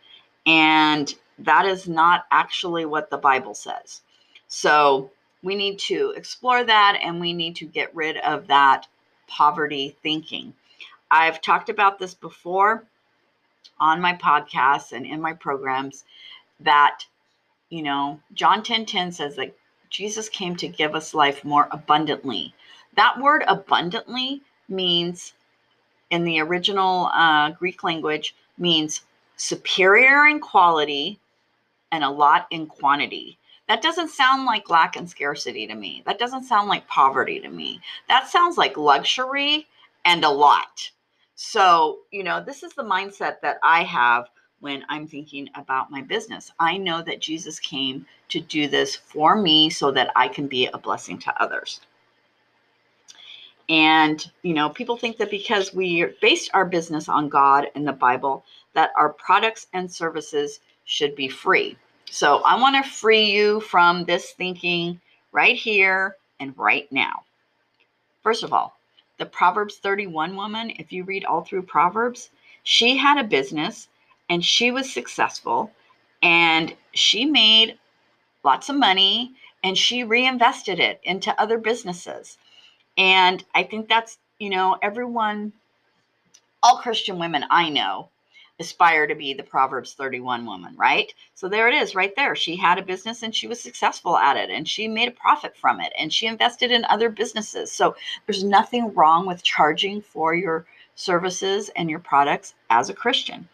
And 0.45 1.15
that 1.39 1.65
is 1.65 1.89
not 1.89 2.27
actually 2.31 2.85
what 2.85 3.09
the 3.09 3.17
Bible 3.17 3.55
says. 3.55 4.03
So 4.49 5.11
we 5.43 5.55
need 5.55 5.79
to 5.79 6.13
explore 6.15 6.63
that 6.63 7.01
and 7.03 7.19
we 7.19 7.33
need 7.33 7.57
to 7.57 7.65
get 7.65 7.97
rid 7.97 8.19
of 8.19 8.49
that 8.49 8.87
poverty 9.27 9.97
thinking. 10.03 10.53
I've 11.11 11.41
talked 11.41 11.71
about 11.71 11.99
this 11.99 12.13
before 12.13 12.85
on 13.79 14.03
my 14.03 14.13
podcasts 14.13 14.93
and 14.93 15.07
in 15.07 15.23
my 15.23 15.33
programs 15.33 16.05
that, 16.61 17.07
you 17.71 17.83
know, 17.83 18.21
John 18.35 18.63
10 18.63 18.85
10 18.85 19.13
says 19.13 19.37
that 19.37 19.57
Jesus 19.89 20.29
came 20.29 20.57
to 20.57 20.69
give 20.69 20.95
us 20.95 21.15
life 21.15 21.45
more 21.45 21.69
abundantly. 21.71 22.55
That 22.97 23.19
word 23.21 23.45
abundantly 23.49 24.43
means, 24.69 25.33
in 26.11 26.25
the 26.25 26.41
original 26.41 27.07
uh, 27.07 27.51
Greek 27.51 27.83
language, 27.83 28.35
means 28.59 29.03
superior 29.37 30.27
in 30.27 30.41
quality 30.41 31.19
and 31.93 32.05
a 32.05 32.11
lot 32.11 32.47
in 32.51 32.67
quantity. 32.67 33.39
That 33.69 33.83
doesn't 33.83 34.11
sound 34.11 34.47
like 34.47 34.69
lack 34.69 34.97
and 34.97 35.09
scarcity 35.09 35.67
to 35.67 35.75
me. 35.75 36.03
That 36.07 36.19
doesn't 36.19 36.45
sound 36.45 36.69
like 36.69 36.89
poverty 36.89 37.39
to 37.41 37.49
me. 37.49 37.81
That 38.09 38.29
sounds 38.29 38.59
like 38.59 38.77
luxury 38.77 39.67
and 40.05 40.25
a 40.25 40.29
lot. 40.29 40.91
So, 41.37 42.01
you 42.11 42.25
know, 42.25 42.43
this 42.45 42.63
is 42.63 42.73
the 42.75 42.83
mindset 42.83 43.41
that 43.43 43.59
I 43.63 43.85
have 43.85 44.29
when 44.61 44.85
I'm 44.89 45.07
thinking 45.07 45.49
about 45.55 45.91
my 45.91 46.03
business. 46.03 46.53
I 46.59 46.77
know 46.77 47.03
that 47.03 47.21
Jesus 47.21 47.59
came 47.59 48.07
to 48.29 48.41
do 48.41 48.69
this 48.69 48.95
for 48.95 49.37
me 49.37 49.71
so 49.71 49.91
that 49.91 50.13
I 50.15 50.29
can 50.29 50.47
be 50.47 50.67
a 50.67 50.79
blessing 50.79 51.19
to 51.19 51.43
others. 51.43 51.81
And, 53.69 54.29
you 54.43 54.53
know, 54.53 54.69
people 54.69 54.97
think 54.97 55.17
that 55.19 55.31
because 55.31 55.73
we 55.73 56.05
based 56.21 56.51
our 56.55 56.65
business 56.65 57.09
on 57.09 57.29
God 57.29 57.69
and 57.75 57.87
the 57.87 57.93
Bible, 57.93 58.45
that 58.75 58.91
our 58.97 59.13
products 59.13 59.69
and 59.73 59.91
services 59.91 60.61
should 60.85 61.15
be 61.15 61.29
free. 61.29 61.77
So 62.11 62.43
I 62.43 62.61
want 62.61 62.83
to 62.85 62.91
free 62.91 63.31
you 63.31 63.61
from 63.61 64.05
this 64.05 64.33
thinking 64.33 65.01
right 65.31 65.55
here 65.55 66.17
and 66.41 66.53
right 66.59 66.91
now. 66.91 67.23
First 68.25 68.43
of 68.43 68.53
all, 68.53 68.77
the 69.19 69.27
Proverbs 69.27 69.77
31 69.77 70.35
woman, 70.35 70.71
if 70.71 70.91
you 70.93 71.05
read 71.05 71.25
all 71.25 71.43
through 71.43 71.63
Proverbs, 71.63 72.31
she 72.65 72.97
had 72.97 73.19
a 73.19 73.29
business 73.29 73.89
and 74.31 74.45
she 74.45 74.71
was 74.71 74.91
successful 74.91 75.73
and 76.23 76.75
she 76.93 77.27
made 77.27 77.77
lots 78.45 78.69
of 78.69 78.77
money 78.77 79.33
and 79.65 79.77
she 79.77 80.05
reinvested 80.05 80.79
it 80.79 81.01
into 81.03 81.39
other 81.39 81.59
businesses. 81.59 82.39
And 82.97 83.45
I 83.55 83.65
think 83.65 83.89
that's, 83.89 84.19
you 84.39 84.49
know, 84.49 84.79
everyone, 84.81 85.53
all 86.63 86.79
Christian 86.79 87.19
women 87.19 87.45
I 87.51 87.69
know 87.71 88.09
aspire 88.61 89.07
to 89.07 89.15
be 89.15 89.35
the 89.35 89.43
Proverbs 89.43 89.95
31 89.95 90.47
woman, 90.47 90.77
right? 90.77 91.13
So 91.35 91.49
there 91.49 91.69
it 91.69 91.75
is 91.75 91.95
right 91.95 92.15
there. 92.15 92.37
She 92.37 92.57
had 92.57 92.79
a 92.79 92.83
business 92.83 93.23
and 93.23 93.35
she 93.35 93.49
was 93.49 93.61
successful 93.61 94.17
at 94.17 94.37
it 94.37 94.51
and 94.51 94.69
she 94.69 94.87
made 94.87 95.09
a 95.09 95.13
profit 95.13 95.57
from 95.57 95.81
it 95.81 95.93
and 95.99 96.13
she 96.13 96.27
invested 96.27 96.71
in 96.71 96.85
other 96.85 97.09
businesses. 97.09 97.73
So 97.73 97.97
there's 98.27 98.45
nothing 98.45 98.95
wrong 98.95 99.27
with 99.27 99.43
charging 99.43 100.03
for 100.03 100.35
your 100.35 100.67
services 100.95 101.71
and 101.75 101.91
your 101.91 102.01
products 102.01 102.55
as 102.69 102.91
a 102.91 102.95
Christian. 102.95 103.49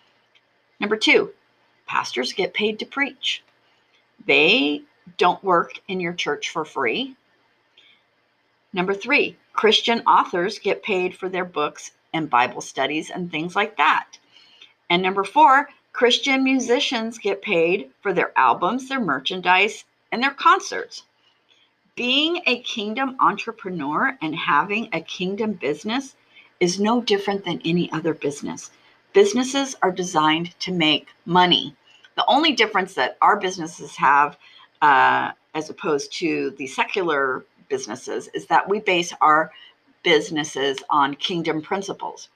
Number 0.81 0.97
two, 0.97 1.33
pastors 1.87 2.33
get 2.33 2.55
paid 2.55 2.79
to 2.79 2.87
preach. 2.87 3.43
They 4.27 4.83
don't 5.19 5.43
work 5.45 5.81
in 5.89 6.01
your 6.01 6.13
church 6.13 6.51
for 6.51 6.65
free. 6.65 7.17
Number 8.73 8.95
three, 8.95 9.37
Christian 9.53 10.01
authors 10.01 10.59
get 10.59 10.83
paid 10.83 11.17
for 11.17 11.29
their 11.29 11.45
books 11.45 11.93
and 12.13 12.29
Bible 12.29 12.61
studies 12.61 13.11
and 13.11 13.31
things 13.31 13.57
like 13.57 13.77
that. 13.77 14.19
And 14.91 15.03
number 15.03 15.25
four, 15.25 15.69
Christian 15.93 16.45
musicians 16.45 17.19
get 17.19 17.41
paid 17.41 17.91
for 18.03 18.13
their 18.13 18.33
albums, 18.37 18.89
their 18.89 19.01
merchandise, 19.01 19.85
and 20.13 20.23
their 20.23 20.33
concerts. 20.33 21.05
Being 21.95 22.43
a 22.45 22.61
kingdom 22.61 23.17
entrepreneur 23.21 24.19
and 24.21 24.37
having 24.37 24.91
a 24.93 25.01
kingdom 25.01 25.55
business 25.55 26.15
is 26.61 26.79
no 26.79 27.01
different 27.01 27.45
than 27.47 27.63
any 27.65 27.91
other 27.93 28.13
business. 28.13 28.71
Businesses 29.17 29.75
are 29.81 29.93
designed 29.93 30.55
to 30.61 30.71
make 30.71 31.09
money. 31.25 31.75
The 32.17 32.25
only 32.29 32.53
difference 32.53 32.93
that 32.97 33.17
our 33.23 33.41
businesses 33.41 33.97
have, 33.97 34.37
uh, 34.83 35.31
as 35.55 35.71
opposed 35.71 36.13
to 36.19 36.51
the 36.59 36.67
secular 36.67 37.47
businesses, 37.71 38.29
is 38.35 38.45
that 38.49 38.69
we 38.69 38.79
base 38.79 39.15
our 39.23 39.53
businesses 40.03 40.77
on 40.91 41.15
kingdom 41.15 41.63
principles 41.63 42.29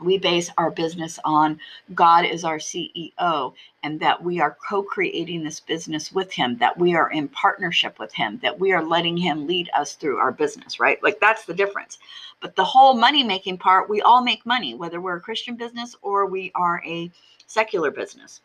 we 0.00 0.18
base 0.18 0.50
our 0.58 0.70
business 0.70 1.18
on 1.24 1.58
God 1.94 2.24
is 2.24 2.44
our 2.44 2.58
CEO 2.58 3.54
and 3.82 4.00
that 4.00 4.22
we 4.22 4.40
are 4.40 4.56
co 4.68 4.82
creating 4.82 5.42
this 5.42 5.60
business 5.60 6.12
with 6.12 6.32
Him, 6.32 6.56
that 6.58 6.78
we 6.78 6.94
are 6.94 7.10
in 7.10 7.28
partnership 7.28 7.98
with 7.98 8.12
Him, 8.12 8.38
that 8.42 8.58
we 8.58 8.72
are 8.72 8.82
letting 8.82 9.16
Him 9.16 9.46
lead 9.46 9.70
us 9.76 9.94
through 9.94 10.18
our 10.18 10.32
business, 10.32 10.78
right? 10.78 11.02
Like 11.02 11.20
that's 11.20 11.44
the 11.44 11.54
difference. 11.54 11.98
But 12.40 12.54
the 12.54 12.64
whole 12.64 12.94
money 12.94 13.24
making 13.24 13.58
part, 13.58 13.90
we 13.90 14.00
all 14.02 14.22
make 14.22 14.46
money, 14.46 14.74
whether 14.74 15.00
we're 15.00 15.16
a 15.16 15.20
Christian 15.20 15.56
business 15.56 15.96
or 16.02 16.26
we 16.26 16.52
are 16.54 16.82
a 16.86 17.10
secular 17.46 17.90
business. 17.90 18.40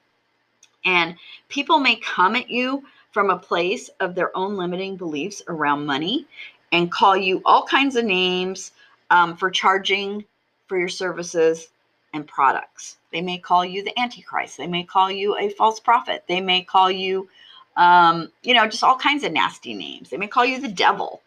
And 0.86 1.16
people 1.50 1.80
may 1.80 1.98
come 1.98 2.36
at 2.36 2.50
you 2.50 2.84
from 3.12 3.30
a 3.30 3.38
place 3.38 3.90
of 4.00 4.16
their 4.16 4.36
own 4.36 4.58
limiting 4.58 4.98
beliefs 4.98 5.42
around 5.48 5.86
money 5.86 6.26
and 6.72 6.92
call 6.92 7.16
you 7.16 7.42
all 7.46 7.64
kinds 7.66 7.96
of 7.96 8.06
names 8.06 8.72
um, 9.12 9.38
for 9.38 9.52
charging 9.52 10.26
for 10.74 10.80
your 10.80 10.90
services 10.90 11.70
and 12.14 12.26
products. 12.26 12.98
They 13.12 13.22
may 13.22 13.38
call 13.38 13.64
you 13.64 13.84
the 13.84 14.00
Antichrist. 14.00 14.58
They 14.58 14.66
may 14.66 14.84
call 14.84 15.12
you 15.12 15.38
a 15.38 15.50
false 15.50 15.80
prophet. 15.80 16.24
They 16.28 16.42
may 16.42 16.64
call 16.64 16.90
you, 16.90 17.30
um, 17.78 18.32
you 18.42 18.56
know, 18.56 18.66
just 18.66 18.84
all 18.84 18.98
kinds 18.98 19.24
of 19.24 19.34
nasty 19.34 19.76
names. 19.76 20.10
They 20.10 20.18
may 20.18 20.26
call 20.26 20.46
you 20.46 20.60
the 20.60 20.68
devil. 20.68 21.22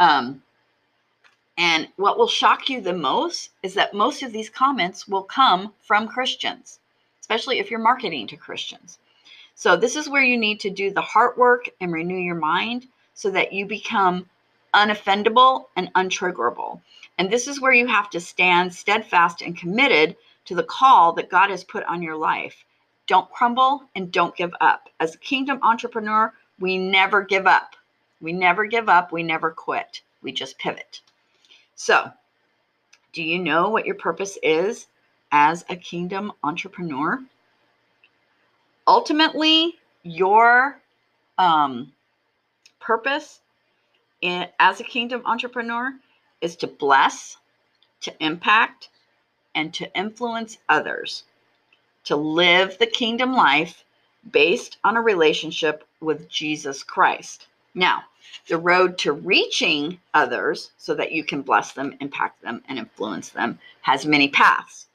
Um, 0.00 0.42
and 1.56 1.86
what 1.98 2.18
will 2.18 2.26
shock 2.26 2.68
you 2.68 2.80
the 2.80 2.92
most 2.92 3.50
is 3.62 3.74
that 3.74 3.94
most 3.94 4.24
of 4.24 4.32
these 4.32 4.50
comments 4.50 5.06
will 5.06 5.22
come 5.22 5.72
from 5.82 6.08
Christians, 6.08 6.80
especially 7.20 7.60
if 7.60 7.70
you're 7.70 7.78
marketing 7.78 8.26
to 8.26 8.36
Christians. 8.36 8.98
So, 9.54 9.76
this 9.76 9.94
is 9.94 10.08
where 10.08 10.24
you 10.24 10.36
need 10.36 10.58
to 10.60 10.70
do 10.70 10.90
the 10.92 11.00
heart 11.00 11.38
work 11.38 11.68
and 11.80 11.92
renew 11.92 12.18
your 12.18 12.34
mind 12.34 12.88
so 13.14 13.30
that 13.30 13.52
you 13.52 13.66
become 13.66 14.28
unoffendable 14.74 15.66
and 15.76 15.94
untriggerable. 15.94 16.80
And 17.20 17.30
this 17.30 17.46
is 17.46 17.60
where 17.60 17.74
you 17.74 17.86
have 17.86 18.08
to 18.10 18.18
stand 18.18 18.72
steadfast 18.72 19.42
and 19.42 19.54
committed 19.54 20.16
to 20.46 20.54
the 20.54 20.62
call 20.62 21.12
that 21.12 21.28
God 21.28 21.50
has 21.50 21.62
put 21.62 21.84
on 21.84 22.00
your 22.00 22.16
life. 22.16 22.64
Don't 23.06 23.30
crumble 23.30 23.82
and 23.94 24.10
don't 24.10 24.34
give 24.34 24.54
up. 24.62 24.88
As 25.00 25.14
a 25.14 25.18
kingdom 25.18 25.58
entrepreneur, 25.62 26.32
we 26.60 26.78
never 26.78 27.22
give 27.22 27.46
up. 27.46 27.76
We 28.22 28.32
never 28.32 28.64
give 28.64 28.88
up. 28.88 29.12
We 29.12 29.22
never 29.22 29.50
quit. 29.50 30.00
We 30.22 30.32
just 30.32 30.58
pivot. 30.58 31.02
So, 31.74 32.10
do 33.12 33.22
you 33.22 33.38
know 33.38 33.68
what 33.68 33.84
your 33.84 33.96
purpose 33.96 34.38
is 34.42 34.86
as 35.30 35.62
a 35.68 35.76
kingdom 35.76 36.32
entrepreneur? 36.42 37.22
Ultimately, 38.86 39.74
your 40.04 40.80
um, 41.36 41.92
purpose 42.80 43.40
in, 44.22 44.46
as 44.58 44.80
a 44.80 44.84
kingdom 44.84 45.20
entrepreneur 45.26 45.92
is 46.40 46.56
to 46.56 46.66
bless, 46.66 47.36
to 48.00 48.14
impact, 48.24 48.88
and 49.54 49.74
to 49.74 49.92
influence 49.96 50.58
others, 50.68 51.24
to 52.04 52.16
live 52.16 52.78
the 52.78 52.86
kingdom 52.86 53.32
life 53.32 53.84
based 54.32 54.78
on 54.84 54.96
a 54.96 55.02
relationship 55.02 55.86
with 56.00 56.28
Jesus 56.28 56.82
Christ. 56.82 57.46
Now, 57.74 58.04
the 58.48 58.58
road 58.58 58.98
to 58.98 59.12
reaching 59.12 60.00
others 60.14 60.70
so 60.78 60.94
that 60.94 61.12
you 61.12 61.24
can 61.24 61.42
bless 61.42 61.72
them, 61.72 61.96
impact 62.00 62.42
them, 62.42 62.62
and 62.68 62.78
influence 62.78 63.30
them 63.30 63.58
has 63.82 64.06
many 64.06 64.28
paths, 64.28 64.86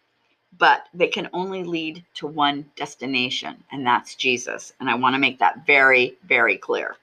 but 0.58 0.88
they 0.94 1.08
can 1.08 1.30
only 1.34 1.64
lead 1.64 2.04
to 2.16 2.28
one 2.28 2.66
destination, 2.76 3.64
and 3.72 3.86
that's 3.86 4.16
Jesus. 4.16 4.74
And 4.80 4.90
I 4.90 4.96
want 4.96 5.16
to 5.16 5.20
make 5.20 5.40
that 5.40 5.66
very, 5.66 6.18
very 6.26 6.58
clear. 6.58 6.96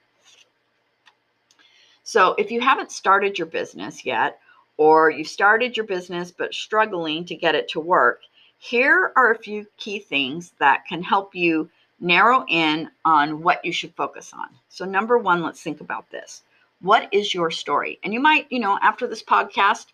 So 2.03 2.35
if 2.37 2.51
you 2.51 2.61
haven't 2.61 2.91
started 2.91 3.37
your 3.37 3.47
business 3.47 4.05
yet, 4.05 4.39
or 4.77 5.09
you 5.09 5.23
started 5.23 5.77
your 5.77 5.85
business 5.85 6.31
but 6.31 6.53
struggling 6.53 7.25
to 7.25 7.35
get 7.35 7.55
it 7.55 7.67
to 7.69 7.79
work, 7.79 8.21
here 8.57 9.11
are 9.15 9.31
a 9.31 9.37
few 9.37 9.65
key 9.77 9.99
things 9.99 10.53
that 10.59 10.85
can 10.87 11.03
help 11.03 11.35
you 11.35 11.69
narrow 11.99 12.45
in 12.47 12.89
on 13.05 13.41
what 13.41 13.63
you 13.63 13.71
should 13.71 13.93
focus 13.95 14.33
on. 14.33 14.47
So, 14.69 14.85
number 14.85 15.17
one, 15.17 15.41
let's 15.41 15.61
think 15.61 15.81
about 15.81 16.09
this. 16.11 16.43
What 16.81 17.07
is 17.11 17.33
your 17.33 17.51
story? 17.51 17.99
And 18.03 18.13
you 18.13 18.19
might, 18.19 18.47
you 18.49 18.59
know, 18.59 18.77
after 18.81 19.07
this 19.07 19.23
podcast, 19.23 19.87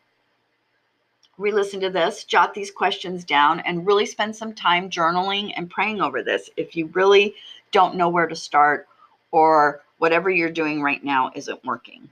re 1.37 1.51
listen 1.51 1.79
to 1.81 1.89
this, 1.89 2.23
jot 2.23 2.53
these 2.53 2.71
questions 2.71 3.23
down, 3.23 3.59
and 3.61 3.85
really 3.85 4.05
spend 4.05 4.35
some 4.35 4.53
time 4.53 4.89
journaling 4.89 5.53
and 5.55 5.69
praying 5.69 6.01
over 6.01 6.23
this 6.23 6.49
if 6.57 6.75
you 6.75 6.87
really 6.93 7.35
don't 7.71 7.95
know 7.95 8.09
where 8.09 8.27
to 8.27 8.35
start 8.35 8.87
or 9.31 9.81
whatever 9.99 10.29
you're 10.29 10.49
doing 10.49 10.81
right 10.81 11.03
now 11.03 11.31
isn't 11.35 11.63
working. 11.63 12.09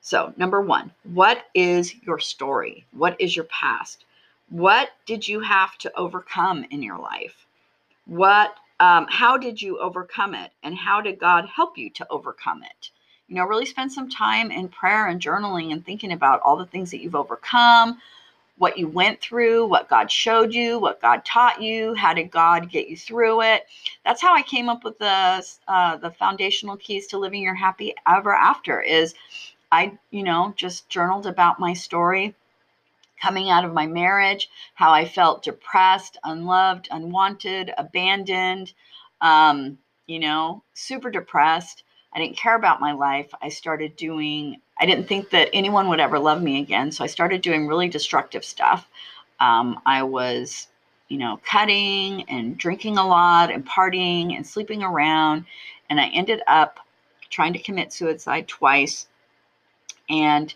So, 0.00 0.32
number 0.36 0.60
one, 0.60 0.92
what 1.02 1.46
is 1.52 1.92
your 2.02 2.20
story? 2.20 2.84
What 2.92 3.20
is 3.20 3.34
your 3.34 3.46
past? 3.46 4.04
What 4.50 4.90
did 5.04 5.26
you 5.26 5.40
have 5.40 5.76
to 5.78 5.92
overcome 5.96 6.64
in 6.70 6.80
your 6.80 6.98
life? 6.98 7.46
What, 8.04 8.54
um, 8.78 9.06
how 9.10 9.36
did 9.36 9.60
you 9.60 9.80
overcome 9.80 10.34
it? 10.34 10.52
And 10.62 10.76
how 10.76 11.00
did 11.00 11.18
God 11.18 11.46
help 11.46 11.76
you 11.76 11.90
to 11.90 12.06
overcome 12.08 12.62
it? 12.62 12.90
You 13.26 13.34
know, 13.34 13.44
really 13.44 13.66
spend 13.66 13.92
some 13.92 14.08
time 14.08 14.52
in 14.52 14.68
prayer 14.68 15.08
and 15.08 15.20
journaling 15.20 15.72
and 15.72 15.84
thinking 15.84 16.12
about 16.12 16.40
all 16.42 16.56
the 16.56 16.66
things 16.66 16.92
that 16.92 17.00
you've 17.02 17.16
overcome, 17.16 17.98
what 18.58 18.78
you 18.78 18.88
went 18.88 19.20
through, 19.20 19.66
what 19.66 19.88
God 19.88 20.10
showed 20.10 20.54
you, 20.54 20.78
what 20.78 21.00
God 21.00 21.24
taught 21.24 21.60
you, 21.60 21.94
how 21.94 22.14
did 22.14 22.30
God 22.30 22.70
get 22.70 22.88
you 22.88 22.96
through 22.96 23.42
it. 23.42 23.66
That's 24.04 24.22
how 24.22 24.34
I 24.34 24.42
came 24.42 24.68
up 24.68 24.84
with 24.84 24.98
the 24.98 25.44
uh, 25.68 25.96
the 25.96 26.10
foundational 26.10 26.76
keys 26.76 27.06
to 27.08 27.18
living 27.18 27.42
your 27.42 27.54
happy 27.54 27.94
ever 28.06 28.34
after. 28.34 28.80
Is 28.80 29.14
I, 29.72 29.98
you 30.10 30.22
know, 30.22 30.54
just 30.56 30.88
journaled 30.88 31.26
about 31.26 31.60
my 31.60 31.74
story 31.74 32.34
coming 33.20 33.50
out 33.50 33.64
of 33.64 33.72
my 33.72 33.86
marriage, 33.86 34.50
how 34.74 34.92
I 34.92 35.04
felt 35.06 35.42
depressed, 35.42 36.18
unloved, 36.24 36.88
unwanted, 36.90 37.72
abandoned, 37.78 38.72
um, 39.20 39.78
you 40.06 40.18
know, 40.20 40.62
super 40.74 41.10
depressed. 41.10 41.82
I 42.16 42.20
didn't 42.20 42.38
care 42.38 42.56
about 42.56 42.80
my 42.80 42.92
life. 42.92 43.30
I 43.42 43.50
started 43.50 43.96
doing 43.96 44.56
I 44.80 44.86
didn't 44.86 45.08
think 45.08 45.30
that 45.30 45.50
anyone 45.52 45.88
would 45.90 46.00
ever 46.00 46.18
love 46.18 46.42
me 46.42 46.60
again. 46.60 46.92
So 46.92 47.04
I 47.04 47.08
started 47.08 47.42
doing 47.42 47.66
really 47.68 47.88
destructive 47.88 48.44
stuff. 48.44 48.88
Um, 49.40 49.80
I 49.86 50.02
was, 50.02 50.68
you 51.08 51.18
know, 51.18 51.40
cutting 51.46 52.24
and 52.28 52.58
drinking 52.58 52.98
a 52.98 53.06
lot 53.06 53.50
and 53.50 53.66
partying 53.66 54.36
and 54.36 54.46
sleeping 54.46 54.82
around. 54.82 55.46
And 55.90 56.00
I 56.00 56.08
ended 56.08 56.42
up 56.48 56.80
trying 57.30 57.54
to 57.54 57.58
commit 57.58 57.92
suicide 57.92 58.48
twice. 58.48 59.08
And 60.10 60.54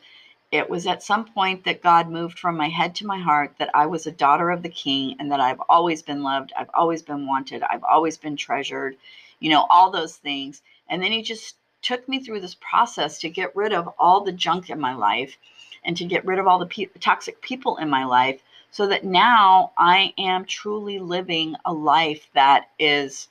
it 0.52 0.68
was 0.70 0.86
at 0.86 1.02
some 1.02 1.26
point 1.26 1.64
that 1.64 1.82
God 1.82 2.08
moved 2.08 2.38
from 2.38 2.56
my 2.56 2.68
head 2.70 2.94
to 2.96 3.06
my 3.06 3.18
heart 3.18 3.54
that 3.58 3.70
I 3.74 3.86
was 3.86 4.06
a 4.06 4.12
daughter 4.12 4.50
of 4.50 4.62
the 4.62 4.70
king 4.70 5.16
and 5.20 5.30
that 5.30 5.40
I've 5.40 5.60
always 5.68 6.02
been 6.02 6.22
loved. 6.22 6.52
I've 6.58 6.70
always 6.74 7.02
been 7.02 7.26
wanted. 7.26 7.62
I've 7.62 7.84
always 7.84 8.16
been 8.16 8.36
treasured, 8.36 8.96
you 9.40 9.50
know, 9.50 9.66
all 9.70 9.90
those 9.90 10.16
things. 10.16 10.62
And 10.90 11.02
then 11.02 11.12
he 11.12 11.22
just 11.22 11.56
took 11.82 12.06
me 12.08 12.22
through 12.22 12.40
this 12.40 12.56
process 12.60 13.18
to 13.20 13.30
get 13.30 13.56
rid 13.56 13.72
of 13.72 13.88
all 13.98 14.22
the 14.22 14.32
junk 14.32 14.68
in 14.68 14.78
my 14.78 14.94
life 14.94 15.36
and 15.84 15.96
to 15.96 16.04
get 16.04 16.26
rid 16.26 16.38
of 16.38 16.46
all 16.46 16.58
the 16.58 16.66
pe- 16.66 16.86
toxic 17.00 17.40
people 17.40 17.78
in 17.78 17.88
my 17.88 18.04
life 18.04 18.42
so 18.70 18.86
that 18.88 19.04
now 19.04 19.72
I 19.78 20.12
am 20.18 20.44
truly 20.44 20.98
living 20.98 21.54
a 21.64 21.72
life 21.72 22.28
that 22.34 22.68
is 22.78 23.28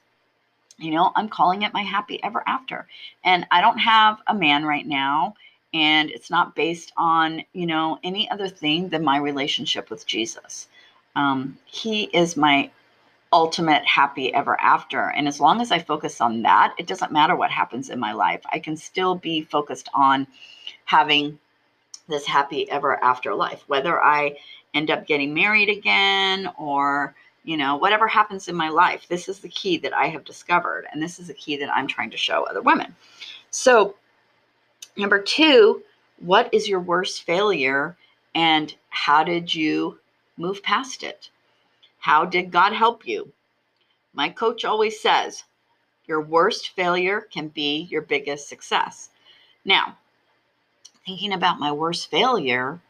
you 0.79 0.91
know, 0.91 1.11
I'm 1.15 1.29
calling 1.29 1.63
it 1.63 1.73
my 1.73 1.83
happy 1.83 2.23
ever 2.23 2.41
after. 2.47 2.87
And 3.23 3.45
I 3.51 3.61
don't 3.61 3.79
have 3.79 4.19
a 4.27 4.33
man 4.33 4.63
right 4.63 4.87
now 4.87 5.35
and 5.73 6.09
it's 6.09 6.31
not 6.31 6.55
based 6.55 6.91
on, 6.97 7.43
you 7.53 7.65
know, 7.65 7.99
any 8.03 8.29
other 8.31 8.47
thing 8.47 8.89
than 8.89 9.03
my 9.03 9.17
relationship 9.17 9.89
with 9.89 10.07
Jesus. 10.07 10.67
Um, 11.15 11.57
he 11.65 12.03
is 12.05 12.37
my 12.37 12.71
ultimate 13.31 13.85
happy 13.85 14.33
ever 14.33 14.59
after. 14.59 15.11
And 15.11 15.27
as 15.27 15.39
long 15.39 15.61
as 15.61 15.71
I 15.71 15.79
focus 15.79 16.19
on 16.19 16.41
that, 16.43 16.73
it 16.77 16.87
doesn't 16.87 17.11
matter 17.11 17.35
what 17.35 17.51
happens 17.51 17.89
in 17.89 17.99
my 17.99 18.13
life. 18.13 18.41
I 18.51 18.59
can 18.59 18.75
still 18.75 19.15
be 19.15 19.41
focused 19.43 19.89
on 19.93 20.25
having 20.85 21.37
this 22.07 22.25
happy 22.25 22.69
ever 22.71 23.01
after 23.03 23.35
life, 23.35 23.63
whether 23.67 24.01
I 24.01 24.37
end 24.73 24.91
up 24.91 25.07
getting 25.07 25.33
married 25.33 25.69
again 25.69 26.49
or 26.57 27.15
you 27.43 27.57
know 27.57 27.77
whatever 27.77 28.07
happens 28.07 28.47
in 28.47 28.55
my 28.55 28.69
life 28.69 29.07
this 29.07 29.27
is 29.27 29.39
the 29.39 29.49
key 29.49 29.77
that 29.77 29.93
i 29.93 30.07
have 30.07 30.23
discovered. 30.25 30.85
And 30.91 31.01
this 31.01 31.19
is 31.19 31.27
the 31.27 31.33
key 31.33 31.57
that 31.57 31.73
i'm 31.73 31.87
trying 31.87 32.11
to 32.11 32.17
show 32.17 32.43
other 32.43 32.61
women. 32.61 32.95
So 33.49 33.95
number 34.97 35.21
two 35.21 35.83
what 36.19 36.53
is 36.53 36.67
your 36.67 36.81
worst 36.81 37.23
failure? 37.23 37.95
And 38.35 38.75
how 38.89 39.23
did 39.23 39.53
you 39.55 39.99
move 40.37 40.61
past 40.63 41.03
it 41.03 41.29
how 41.99 42.25
did 42.25 42.51
God 42.51 42.73
help 42.73 43.05
you? 43.05 43.31
My 44.13 44.29
coach 44.29 44.65
always 44.65 44.99
says, 44.99 45.43
your 46.07 46.21
worst 46.21 46.69
failure 46.69 47.21
can 47.21 47.49
be 47.49 47.87
your 47.91 48.01
biggest 48.01 48.49
success. 48.49 49.09
Now, 49.63 49.97
thinking 51.05 51.33
about 51.33 51.59
my 51.59 51.71
worst 51.71 52.09
failure, 52.09 52.81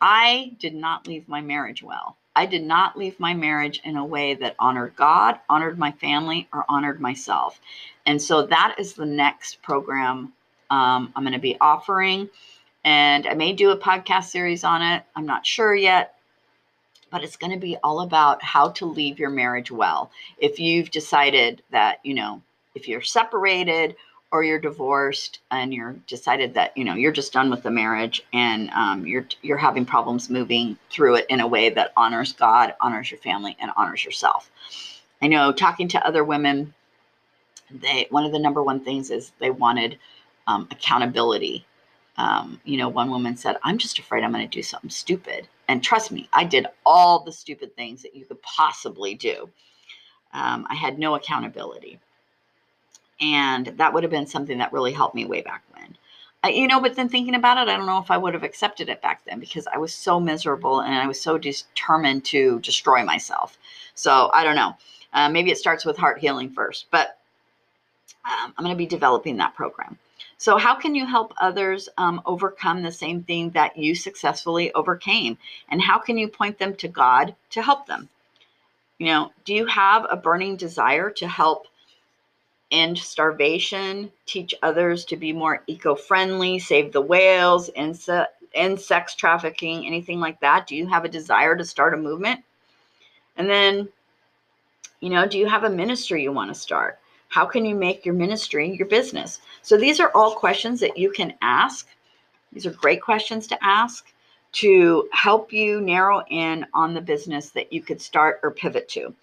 I 0.00 0.56
did 0.58 0.74
not 0.74 1.06
leave 1.06 1.28
my 1.28 1.40
marriage 1.40 1.82
well. 1.82 2.16
I 2.34 2.44
did 2.46 2.64
not 2.64 2.98
leave 2.98 3.18
my 3.18 3.32
marriage 3.32 3.80
in 3.84 3.96
a 3.96 4.04
way 4.04 4.34
that 4.34 4.56
honored 4.58 4.94
God, 4.96 5.38
honored 5.48 5.78
my 5.78 5.92
family, 5.92 6.48
or 6.52 6.64
honored 6.68 7.00
myself. 7.00 7.60
And 8.04 8.20
so 8.20 8.46
that 8.46 8.76
is 8.78 8.92
the 8.92 9.06
next 9.06 9.62
program 9.62 10.32
um, 10.68 11.12
I'm 11.14 11.22
going 11.22 11.32
to 11.32 11.38
be 11.38 11.56
offering. 11.60 12.28
And 12.84 13.26
I 13.26 13.34
may 13.34 13.52
do 13.52 13.70
a 13.70 13.78
podcast 13.78 14.24
series 14.24 14.64
on 14.64 14.82
it. 14.82 15.02
I'm 15.14 15.26
not 15.26 15.46
sure 15.46 15.74
yet 15.74 16.15
but 17.10 17.22
it's 17.22 17.36
going 17.36 17.52
to 17.52 17.58
be 17.58 17.76
all 17.82 18.00
about 18.00 18.42
how 18.42 18.70
to 18.70 18.86
leave 18.86 19.18
your 19.18 19.30
marriage 19.30 19.70
well. 19.70 20.10
If 20.38 20.58
you've 20.58 20.90
decided 20.90 21.62
that, 21.70 22.00
you 22.04 22.14
know, 22.14 22.42
if 22.74 22.88
you're 22.88 23.02
separated 23.02 23.96
or 24.32 24.42
you're 24.42 24.58
divorced 24.58 25.38
and 25.50 25.72
you're 25.72 25.94
decided 26.06 26.54
that, 26.54 26.76
you 26.76 26.84
know, 26.84 26.94
you're 26.94 27.12
just 27.12 27.32
done 27.32 27.50
with 27.50 27.62
the 27.62 27.70
marriage 27.70 28.22
and 28.32 28.70
um, 28.70 29.06
you're 29.06 29.26
you're 29.42 29.56
having 29.56 29.86
problems 29.86 30.28
moving 30.28 30.76
through 30.90 31.16
it 31.16 31.26
in 31.28 31.40
a 31.40 31.46
way 31.46 31.70
that 31.70 31.92
honors 31.96 32.32
God, 32.32 32.74
honors 32.80 33.10
your 33.10 33.20
family, 33.20 33.56
and 33.60 33.70
honors 33.76 34.04
yourself. 34.04 34.50
I 35.22 35.28
know 35.28 35.52
talking 35.52 35.88
to 35.88 36.06
other 36.06 36.24
women, 36.24 36.74
they 37.70 38.06
one 38.10 38.24
of 38.24 38.32
the 38.32 38.38
number 38.38 38.62
one 38.62 38.80
things 38.80 39.10
is 39.10 39.32
they 39.38 39.50
wanted 39.50 39.98
um, 40.46 40.68
accountability. 40.70 41.64
Um, 42.18 42.60
you 42.64 42.78
know, 42.78 42.88
one 42.88 43.10
woman 43.10 43.36
said, 43.36 43.56
"I'm 43.62 43.78
just 43.78 43.98
afraid 43.98 44.24
I'm 44.24 44.32
going 44.32 44.48
to 44.48 44.58
do 44.58 44.62
something 44.62 44.90
stupid." 44.90 45.48
And 45.68 45.82
trust 45.82 46.12
me, 46.12 46.28
I 46.32 46.44
did 46.44 46.66
all 46.84 47.20
the 47.20 47.32
stupid 47.32 47.74
things 47.74 48.02
that 48.02 48.14
you 48.14 48.24
could 48.24 48.40
possibly 48.42 49.14
do. 49.14 49.48
Um, 50.32 50.66
I 50.70 50.74
had 50.74 50.98
no 50.98 51.14
accountability. 51.14 51.98
And 53.20 53.66
that 53.78 53.92
would 53.92 54.02
have 54.02 54.10
been 54.10 54.26
something 54.26 54.58
that 54.58 54.72
really 54.72 54.92
helped 54.92 55.14
me 55.14 55.24
way 55.24 55.40
back 55.40 55.62
when. 55.72 55.96
Uh, 56.44 56.48
you 56.48 56.68
know, 56.68 56.80
but 56.80 56.94
then 56.94 57.08
thinking 57.08 57.34
about 57.34 57.56
it, 57.56 57.70
I 57.70 57.76
don't 57.76 57.86
know 57.86 57.98
if 57.98 58.10
I 58.10 58.18
would 58.18 58.34
have 58.34 58.42
accepted 58.42 58.88
it 58.88 59.02
back 59.02 59.24
then 59.24 59.40
because 59.40 59.66
I 59.66 59.78
was 59.78 59.94
so 59.94 60.20
miserable 60.20 60.80
and 60.80 60.94
I 60.94 61.06
was 61.06 61.20
so 61.20 61.38
determined 61.38 62.24
to 62.26 62.60
destroy 62.60 63.04
myself. 63.04 63.58
So 63.94 64.30
I 64.34 64.44
don't 64.44 64.56
know. 64.56 64.76
Uh, 65.12 65.30
maybe 65.30 65.50
it 65.50 65.58
starts 65.58 65.84
with 65.86 65.96
heart 65.96 66.18
healing 66.18 66.50
first, 66.50 66.86
but 66.90 67.18
um, 68.24 68.52
I'm 68.56 68.64
going 68.64 68.74
to 68.74 68.78
be 68.78 68.86
developing 68.86 69.38
that 69.38 69.54
program. 69.54 69.98
So, 70.38 70.58
how 70.58 70.74
can 70.74 70.94
you 70.94 71.06
help 71.06 71.32
others 71.38 71.88
um, 71.96 72.20
overcome 72.26 72.82
the 72.82 72.92
same 72.92 73.22
thing 73.22 73.50
that 73.50 73.76
you 73.76 73.94
successfully 73.94 74.72
overcame? 74.74 75.38
And 75.70 75.80
how 75.80 75.98
can 75.98 76.18
you 76.18 76.28
point 76.28 76.58
them 76.58 76.74
to 76.76 76.88
God 76.88 77.34
to 77.50 77.62
help 77.62 77.86
them? 77.86 78.08
You 78.98 79.06
know, 79.06 79.32
do 79.44 79.54
you 79.54 79.66
have 79.66 80.06
a 80.10 80.16
burning 80.16 80.56
desire 80.56 81.10
to 81.10 81.26
help 81.26 81.66
end 82.70 82.98
starvation, 82.98 84.10
teach 84.26 84.54
others 84.62 85.04
to 85.06 85.16
be 85.16 85.32
more 85.32 85.62
eco 85.66 85.94
friendly, 85.94 86.58
save 86.58 86.92
the 86.92 87.00
whales, 87.00 87.70
end 87.76 88.80
sex 88.80 89.14
trafficking, 89.14 89.86
anything 89.86 90.20
like 90.20 90.40
that? 90.40 90.66
Do 90.66 90.76
you 90.76 90.86
have 90.86 91.04
a 91.04 91.10
desire 91.10 91.56
to 91.56 91.64
start 91.64 91.94
a 91.94 91.98
movement? 91.98 92.42
And 93.36 93.48
then, 93.48 93.88
you 95.00 95.10
know, 95.10 95.26
do 95.26 95.38
you 95.38 95.46
have 95.46 95.64
a 95.64 95.70
ministry 95.70 96.22
you 96.22 96.32
want 96.32 96.52
to 96.52 96.54
start? 96.54 96.98
How 97.28 97.44
can 97.46 97.64
you 97.64 97.74
make 97.74 98.04
your 98.04 98.14
ministry 98.14 98.70
your 98.70 98.86
business? 98.86 99.40
So 99.62 99.76
these 99.76 100.00
are 100.00 100.10
all 100.14 100.34
questions 100.34 100.80
that 100.80 100.96
you 100.96 101.10
can 101.10 101.34
ask. 101.42 101.88
These 102.52 102.66
are 102.66 102.70
great 102.70 103.02
questions 103.02 103.46
to 103.48 103.64
ask 103.64 104.12
to 104.52 105.08
help 105.12 105.52
you 105.52 105.80
narrow 105.82 106.22
in 106.30 106.66
on 106.72 106.94
the 106.94 107.00
business 107.00 107.50
that 107.50 107.72
you 107.72 107.82
could 107.82 108.00
start 108.00 108.40
or 108.42 108.50
pivot 108.50 108.88
to. 108.88 109.14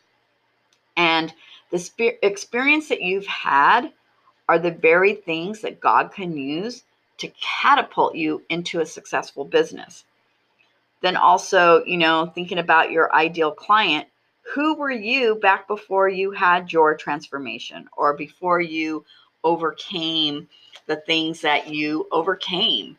And 0.96 1.34
the 1.72 1.80
spe- 1.80 2.20
experience 2.22 2.88
that 2.90 3.02
you've 3.02 3.26
had 3.26 3.92
are 4.48 4.60
the 4.60 4.72
very 4.72 5.16
things 5.16 5.62
that 5.62 5.80
God 5.80 6.12
can 6.12 6.38
use 6.38 6.84
to 7.18 7.32
catapult 7.42 8.16
you 8.16 8.44
into 8.50 8.82
a 8.82 8.86
successful 8.86 9.46
business. 9.46 10.04
Then 11.02 11.16
also, 11.16 11.84
you 11.86 11.98
know, 11.98 12.28
thinking 12.28 12.60
about 12.60 12.92
your 12.92 13.14
ideal 13.16 13.52
client, 13.52 14.08
who 14.44 14.76
were 14.76 14.92
you 14.92 15.36
back 15.36 15.68
before 15.68 16.10
you 16.10 16.32
had 16.32 16.72
your 16.72 16.96
transformation 16.96 17.88
or 17.98 18.14
before 18.14 18.62
you 18.62 19.06
overcame 19.44 20.48
the 20.86 20.98
things 20.98 21.42
that 21.42 21.68
you 21.68 22.08
overcame 22.12 22.98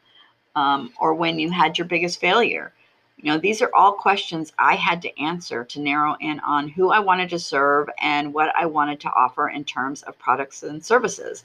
um, 0.57 0.93
or 0.99 1.15
when 1.15 1.39
you 1.39 1.51
had 1.51 1.77
your 1.77 1.87
biggest 1.87 2.21
failure? 2.21 2.73
You 3.19 3.31
know, 3.31 3.39
these 3.39 3.63
are 3.63 3.71
all 3.75 3.93
questions 3.93 4.53
I 4.59 4.75
had 4.75 5.01
to 5.03 5.21
answer 5.23 5.65
to 5.65 5.81
narrow 5.81 6.17
in 6.21 6.41
on 6.41 6.69
who 6.69 6.91
I 6.91 6.99
wanted 6.99 7.31
to 7.31 7.39
serve 7.39 7.89
and 8.01 8.35
what 8.35 8.55
I 8.57 8.67
wanted 8.67 9.01
to 9.01 9.09
offer 9.09 9.49
in 9.49 9.65
terms 9.65 10.03
of 10.03 10.19
products 10.19 10.63
and 10.63 10.85
services. 10.85 11.45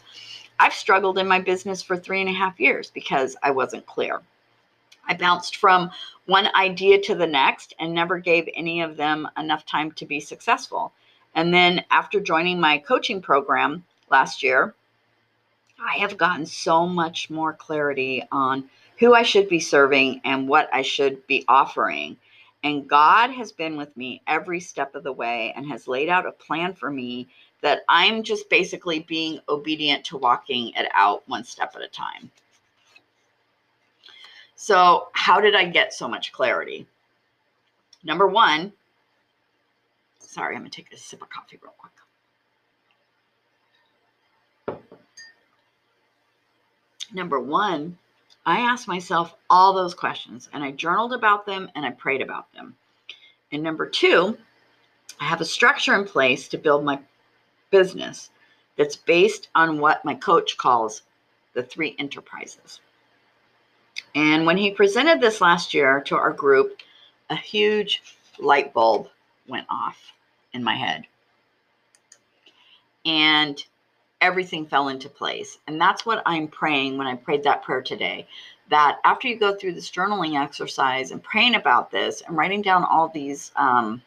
I've 0.59 0.73
struggled 0.73 1.17
in 1.17 1.27
my 1.27 1.39
business 1.39 1.81
for 1.81 1.95
three 1.95 2.19
and 2.19 2.29
a 2.29 2.33
half 2.33 2.59
years 2.59 2.91
because 2.91 3.37
I 3.43 3.51
wasn't 3.51 3.85
clear. 3.85 4.21
I 5.09 5.15
bounced 5.15 5.57
from 5.57 5.89
one 6.27 6.49
idea 6.55 7.01
to 7.01 7.15
the 7.15 7.25
next 7.25 7.73
and 7.79 7.93
never 7.93 8.19
gave 8.19 8.47
any 8.53 8.81
of 8.81 8.95
them 8.95 9.27
enough 9.37 9.65
time 9.65 9.91
to 9.93 10.05
be 10.05 10.19
successful. 10.19 10.93
And 11.33 11.51
then 11.51 11.83
after 11.89 12.19
joining 12.19 12.59
my 12.59 12.77
coaching 12.77 13.19
program 13.19 13.83
last 14.11 14.43
year, 14.43 14.75
I 15.79 15.97
have 15.97 16.17
gotten 16.17 16.45
so 16.45 16.85
much 16.85 17.31
more 17.31 17.53
clarity 17.53 18.23
on 18.31 18.69
who 18.99 19.15
I 19.15 19.23
should 19.23 19.49
be 19.49 19.59
serving 19.59 20.21
and 20.23 20.47
what 20.47 20.69
I 20.71 20.83
should 20.83 21.25
be 21.25 21.43
offering. 21.47 22.17
And 22.63 22.87
God 22.87 23.31
has 23.31 23.51
been 23.51 23.77
with 23.77 23.95
me 23.97 24.21
every 24.27 24.59
step 24.59 24.93
of 24.93 25.03
the 25.03 25.13
way 25.13 25.53
and 25.55 25.65
has 25.67 25.87
laid 25.87 26.09
out 26.09 26.27
a 26.27 26.31
plan 26.33 26.73
for 26.73 26.91
me 26.91 27.29
that 27.61 27.81
I'm 27.89 28.21
just 28.21 28.49
basically 28.49 28.99
being 28.99 29.39
obedient 29.49 30.05
to 30.05 30.17
walking 30.17 30.73
it 30.75 30.89
out 30.93 31.27
one 31.27 31.45
step 31.45 31.73
at 31.75 31.81
a 31.81 31.87
time. 31.87 32.29
So, 34.61 35.07
how 35.13 35.39
did 35.39 35.55
I 35.55 35.63
get 35.63 35.93
so 35.93 36.05
much 36.05 36.33
clarity? 36.33 36.85
Number 38.03 38.27
one, 38.27 38.73
sorry, 40.19 40.53
I'm 40.53 40.63
going 40.63 40.69
to 40.69 40.75
take 40.75 40.91
a 40.91 40.97
sip 40.97 41.21
of 41.21 41.29
coffee 41.29 41.57
real 41.63 41.73
quick. 41.77 41.93
Number 47.13 47.39
one, 47.39 47.97
I 48.45 48.59
asked 48.59 48.85
myself 48.85 49.33
all 49.49 49.71
those 49.71 49.93
questions 49.93 50.49
and 50.51 50.61
I 50.61 50.71
journaled 50.71 51.13
about 51.13 51.45
them 51.45 51.71
and 51.73 51.85
I 51.85 51.91
prayed 51.91 52.21
about 52.21 52.51
them. 52.51 52.75
And 53.53 53.63
number 53.63 53.85
two, 53.85 54.37
I 55.21 55.23
have 55.23 55.39
a 55.39 55.45
structure 55.45 55.95
in 55.95 56.03
place 56.03 56.49
to 56.49 56.57
build 56.57 56.83
my 56.83 56.99
business 57.71 58.29
that's 58.75 58.97
based 58.97 59.47
on 59.55 59.79
what 59.79 60.03
my 60.03 60.15
coach 60.15 60.57
calls 60.57 61.03
the 61.53 61.63
three 61.63 61.95
enterprises. 61.97 62.81
And 64.15 64.45
when 64.45 64.57
he 64.57 64.71
presented 64.71 65.21
this 65.21 65.41
last 65.41 65.73
year 65.73 66.01
to 66.01 66.15
our 66.15 66.33
group, 66.33 66.81
a 67.29 67.35
huge 67.35 68.01
light 68.39 68.73
bulb 68.73 69.07
went 69.47 69.67
off 69.69 69.97
in 70.53 70.63
my 70.63 70.75
head. 70.75 71.05
And 73.05 73.63
everything 74.21 74.65
fell 74.65 74.89
into 74.89 75.09
place. 75.09 75.59
And 75.67 75.79
that's 75.79 76.05
what 76.05 76.21
I'm 76.25 76.47
praying 76.47 76.97
when 76.97 77.07
I 77.07 77.15
prayed 77.15 77.43
that 77.43 77.63
prayer 77.63 77.81
today. 77.81 78.27
That 78.69 78.99
after 79.03 79.27
you 79.27 79.39
go 79.39 79.55
through 79.55 79.73
this 79.73 79.89
journaling 79.89 80.39
exercise 80.39 81.11
and 81.11 81.23
praying 81.23 81.55
about 81.55 81.89
this 81.89 82.21
and 82.21 82.37
writing 82.37 82.61
down 82.61 82.83
all 82.83 83.07
these, 83.07 83.51
um, 83.55 84.01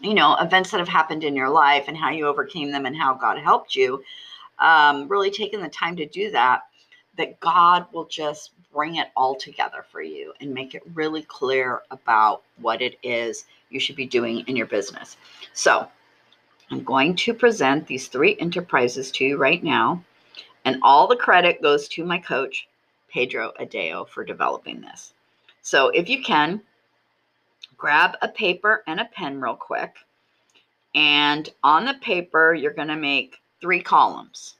you 0.00 0.14
know, 0.14 0.36
events 0.36 0.70
that 0.70 0.78
have 0.78 0.88
happened 0.88 1.24
in 1.24 1.36
your 1.36 1.50
life 1.50 1.84
and 1.88 1.96
how 1.96 2.10
you 2.10 2.26
overcame 2.26 2.70
them 2.70 2.86
and 2.86 2.96
how 2.96 3.12
God 3.12 3.38
helped 3.38 3.74
you, 3.76 4.02
um, 4.58 5.08
really 5.08 5.30
taking 5.30 5.60
the 5.60 5.68
time 5.68 5.96
to 5.96 6.06
do 6.06 6.30
that, 6.30 6.62
that 7.20 7.38
God 7.40 7.86
will 7.92 8.06
just 8.06 8.52
bring 8.72 8.96
it 8.96 9.08
all 9.14 9.34
together 9.34 9.84
for 9.90 10.00
you 10.02 10.32
and 10.40 10.52
make 10.52 10.74
it 10.74 10.82
really 10.94 11.22
clear 11.22 11.82
about 11.90 12.42
what 12.60 12.80
it 12.80 12.98
is 13.02 13.44
you 13.68 13.78
should 13.78 13.96
be 13.96 14.06
doing 14.06 14.40
in 14.46 14.56
your 14.56 14.66
business. 14.66 15.16
So, 15.52 15.88
I'm 16.70 16.84
going 16.84 17.16
to 17.16 17.34
present 17.34 17.86
these 17.86 18.06
three 18.06 18.36
enterprises 18.38 19.10
to 19.12 19.24
you 19.24 19.36
right 19.36 19.62
now, 19.62 20.04
and 20.64 20.78
all 20.82 21.08
the 21.08 21.16
credit 21.16 21.60
goes 21.60 21.88
to 21.88 22.04
my 22.04 22.18
coach, 22.18 22.68
Pedro 23.08 23.52
Adao, 23.60 24.08
for 24.08 24.24
developing 24.24 24.80
this. 24.80 25.12
So 25.62 25.88
if 25.88 26.08
you 26.08 26.22
can, 26.22 26.62
grab 27.76 28.16
a 28.22 28.28
paper 28.28 28.84
and 28.86 29.00
a 29.00 29.04
pen 29.06 29.40
real 29.40 29.56
quick. 29.56 29.96
And 30.94 31.48
on 31.64 31.84
the 31.84 31.94
paper, 31.94 32.54
you're 32.54 32.72
going 32.72 32.88
to 32.88 32.96
make 32.96 33.36
three 33.60 33.82
columns. 33.82 34.56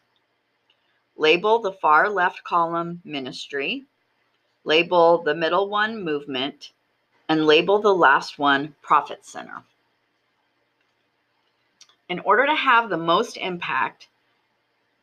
Label 1.21 1.61
the 1.61 1.73
far 1.73 2.09
left 2.09 2.43
column 2.45 3.01
ministry, 3.05 3.85
label 4.65 5.23
the 5.23 5.35
middle 5.35 5.69
one 5.69 6.03
movement, 6.03 6.73
and 7.29 7.47
label 7.47 7.79
the 7.81 7.95
last 7.95 8.39
one 8.39 8.75
profit 8.83 9.25
center 9.25 9.63
in 12.11 12.19
order 12.21 12.45
to 12.45 12.55
have 12.55 12.91
the 12.91 12.97
most 12.97 13.37
impact, 13.37 14.09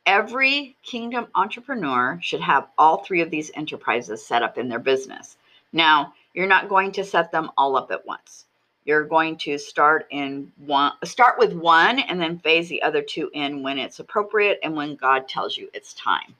every 0.04 0.76
kingdom 0.82 1.26
entrepreneur 1.34 2.18
should 2.22 2.40
have 2.40 2.68
all 2.76 2.98
three 2.98 3.22
of 3.22 3.30
these 3.30 3.50
enterprises 3.54 4.24
set 4.24 4.42
up 4.42 4.58
in 4.58 4.68
their 4.68 4.78
business. 4.78 5.38
Now, 5.72 6.12
you're 6.34 6.46
not 6.46 6.68
going 6.68 6.92
to 6.92 7.04
set 7.04 7.32
them 7.32 7.50
all 7.56 7.76
up 7.76 7.90
at 7.90 8.06
once. 8.06 8.44
You're 8.88 9.04
going 9.04 9.36
to 9.40 9.58
start 9.58 10.06
in 10.08 10.50
one 10.64 10.92
start 11.04 11.38
with 11.38 11.52
one 11.52 11.98
and 11.98 12.18
then 12.18 12.38
phase 12.38 12.70
the 12.70 12.80
other 12.80 13.02
two 13.02 13.30
in 13.34 13.62
when 13.62 13.76
it's 13.78 13.98
appropriate 13.98 14.58
and 14.62 14.74
when 14.74 14.96
God 14.96 15.28
tells 15.28 15.58
you 15.58 15.68
it's 15.74 15.92
time. 15.92 16.34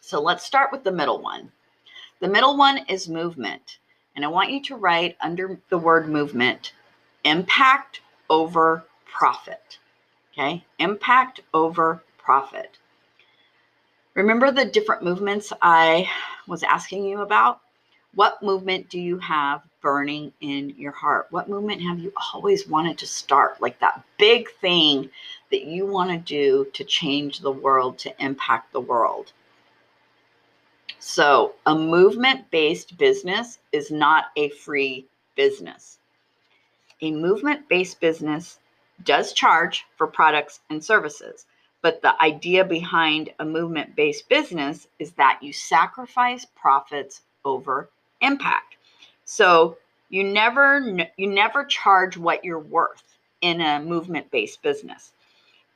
So 0.00 0.18
let's 0.18 0.46
start 0.46 0.72
with 0.72 0.82
the 0.82 0.90
middle 0.90 1.20
one. 1.20 1.52
The 2.20 2.28
middle 2.28 2.56
one 2.56 2.86
is 2.88 3.06
movement. 3.06 3.80
And 4.16 4.24
I 4.24 4.28
want 4.28 4.50
you 4.50 4.62
to 4.62 4.76
write 4.76 5.18
under 5.20 5.60
the 5.68 5.76
word 5.76 6.08
movement 6.08 6.72
impact 7.24 8.00
over 8.30 8.82
profit. 9.04 9.78
Okay, 10.32 10.64
impact 10.78 11.42
over 11.52 12.02
profit. 12.16 12.78
Remember 14.14 14.50
the 14.50 14.64
different 14.64 15.02
movements 15.02 15.52
I 15.60 16.08
was 16.46 16.62
asking 16.62 17.04
you 17.04 17.20
about? 17.20 17.60
What 18.14 18.42
movement 18.42 18.88
do 18.88 18.98
you 18.98 19.18
have 19.18 19.60
burning 19.80 20.32
in 20.40 20.74
your 20.76 20.92
heart? 20.92 21.26
What 21.30 21.48
movement 21.48 21.82
have 21.82 21.98
you 21.98 22.12
always 22.32 22.68
wanted 22.68 22.98
to 22.98 23.06
start? 23.06 23.60
Like 23.60 23.78
that 23.80 24.02
big 24.18 24.50
thing 24.60 25.10
that 25.50 25.64
you 25.64 25.86
want 25.86 26.10
to 26.10 26.18
do 26.18 26.66
to 26.74 26.84
change 26.84 27.40
the 27.40 27.50
world, 27.50 27.98
to 27.98 28.24
impact 28.24 28.72
the 28.72 28.80
world. 28.80 29.32
So, 30.98 31.54
a 31.64 31.74
movement 31.74 32.50
based 32.50 32.98
business 32.98 33.58
is 33.72 33.90
not 33.90 34.26
a 34.36 34.50
free 34.50 35.06
business. 35.34 35.98
A 37.00 37.10
movement 37.10 37.68
based 37.68 38.00
business 38.00 38.58
does 39.04 39.32
charge 39.32 39.86
for 39.96 40.06
products 40.06 40.60
and 40.68 40.84
services. 40.84 41.46
But 41.82 42.02
the 42.02 42.22
idea 42.22 42.64
behind 42.64 43.30
a 43.38 43.44
movement 43.44 43.96
based 43.96 44.28
business 44.28 44.86
is 44.98 45.12
that 45.12 45.38
you 45.42 45.52
sacrifice 45.52 46.44
profits 46.44 47.22
over 47.44 47.88
impact. 48.20 48.69
So 49.30 49.78
you 50.08 50.24
never 50.24 50.80
you 51.16 51.28
never 51.28 51.64
charge 51.64 52.16
what 52.16 52.44
you're 52.44 52.58
worth 52.58 53.04
in 53.40 53.60
a 53.60 53.78
movement 53.78 54.28
based 54.32 54.60
business. 54.60 55.12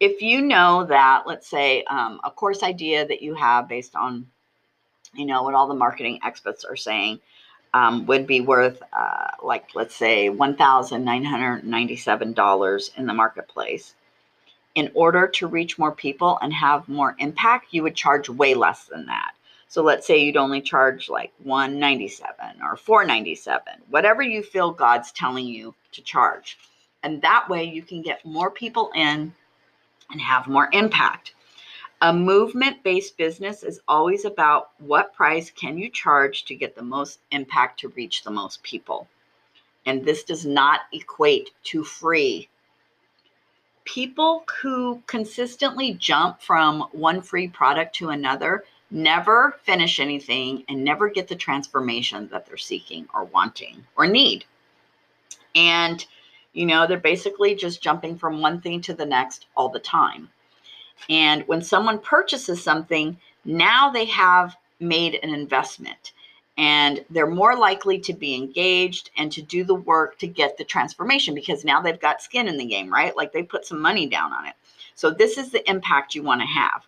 If 0.00 0.20
you 0.20 0.42
know 0.42 0.84
that, 0.86 1.22
let's 1.24 1.46
say, 1.46 1.84
um, 1.84 2.20
a 2.24 2.32
course 2.32 2.64
idea 2.64 3.06
that 3.06 3.22
you 3.22 3.34
have 3.34 3.68
based 3.68 3.94
on, 3.94 4.26
you 5.14 5.24
know, 5.24 5.44
what 5.44 5.54
all 5.54 5.68
the 5.68 5.74
marketing 5.74 6.18
experts 6.24 6.64
are 6.64 6.74
saying, 6.74 7.20
um, 7.74 8.06
would 8.06 8.26
be 8.26 8.40
worth, 8.40 8.82
uh, 8.92 9.28
like, 9.40 9.68
let's 9.76 9.94
say, 9.94 10.28
$1,997 10.28 12.98
in 12.98 13.06
the 13.06 13.14
marketplace. 13.14 13.94
In 14.74 14.90
order 14.94 15.28
to 15.28 15.46
reach 15.46 15.78
more 15.78 15.92
people 15.92 16.40
and 16.42 16.52
have 16.52 16.88
more 16.88 17.14
impact, 17.20 17.68
you 17.70 17.84
would 17.84 17.94
charge 17.94 18.28
way 18.28 18.54
less 18.54 18.86
than 18.86 19.06
that. 19.06 19.33
So 19.74 19.82
let's 19.82 20.06
say 20.06 20.18
you'd 20.18 20.36
only 20.36 20.60
charge 20.60 21.08
like 21.08 21.32
197 21.42 22.62
or 22.62 22.76
497, 22.76 23.72
whatever 23.90 24.22
you 24.22 24.40
feel 24.40 24.70
God's 24.70 25.10
telling 25.10 25.46
you 25.46 25.74
to 25.90 26.00
charge. 26.00 26.56
And 27.02 27.20
that 27.22 27.48
way 27.48 27.64
you 27.64 27.82
can 27.82 28.00
get 28.00 28.24
more 28.24 28.52
people 28.52 28.92
in 28.94 29.34
and 30.12 30.20
have 30.20 30.46
more 30.46 30.68
impact. 30.72 31.34
A 32.00 32.12
movement 32.12 32.84
based 32.84 33.16
business 33.16 33.64
is 33.64 33.80
always 33.88 34.24
about 34.24 34.70
what 34.78 35.12
price 35.12 35.50
can 35.50 35.76
you 35.76 35.90
charge 35.90 36.44
to 36.44 36.54
get 36.54 36.76
the 36.76 36.84
most 36.84 37.18
impact 37.32 37.80
to 37.80 37.88
reach 37.88 38.22
the 38.22 38.30
most 38.30 38.62
people. 38.62 39.08
And 39.86 40.04
this 40.04 40.22
does 40.22 40.46
not 40.46 40.82
equate 40.92 41.50
to 41.64 41.82
free. 41.82 42.48
People 43.84 44.44
who 44.62 45.02
consistently 45.08 45.94
jump 45.94 46.40
from 46.40 46.82
one 46.92 47.20
free 47.20 47.48
product 47.48 47.96
to 47.96 48.10
another 48.10 48.62
never 48.94 49.56
finish 49.64 49.98
anything 49.98 50.64
and 50.68 50.82
never 50.82 51.08
get 51.08 51.26
the 51.26 51.34
transformation 51.34 52.28
that 52.28 52.46
they're 52.46 52.56
seeking 52.56 53.06
or 53.12 53.24
wanting 53.24 53.84
or 53.96 54.06
need. 54.06 54.44
And, 55.56 56.04
you 56.52 56.64
know, 56.64 56.86
they're 56.86 56.98
basically 56.98 57.56
just 57.56 57.82
jumping 57.82 58.16
from 58.16 58.40
one 58.40 58.60
thing 58.60 58.80
to 58.82 58.94
the 58.94 59.04
next 59.04 59.46
all 59.56 59.68
the 59.68 59.80
time. 59.80 60.30
And 61.10 61.46
when 61.48 61.60
someone 61.60 61.98
purchases 61.98 62.62
something, 62.62 63.18
now 63.44 63.90
they 63.90 64.04
have 64.06 64.56
made 64.78 65.18
an 65.22 65.34
investment 65.34 66.12
and 66.56 67.04
they're 67.10 67.26
more 67.26 67.56
likely 67.56 67.98
to 67.98 68.12
be 68.12 68.36
engaged 68.36 69.10
and 69.16 69.30
to 69.32 69.42
do 69.42 69.64
the 69.64 69.74
work 69.74 70.18
to 70.20 70.28
get 70.28 70.56
the 70.56 70.64
transformation 70.64 71.34
because 71.34 71.64
now 71.64 71.82
they've 71.82 72.00
got 72.00 72.22
skin 72.22 72.46
in 72.46 72.56
the 72.56 72.64
game, 72.64 72.92
right? 72.92 73.16
Like 73.16 73.32
they 73.32 73.42
put 73.42 73.66
some 73.66 73.80
money 73.80 74.06
down 74.06 74.32
on 74.32 74.46
it. 74.46 74.54
So, 74.94 75.10
this 75.10 75.36
is 75.36 75.50
the 75.50 75.68
impact 75.68 76.14
you 76.14 76.22
want 76.22 76.40
to 76.40 76.46
have. 76.46 76.86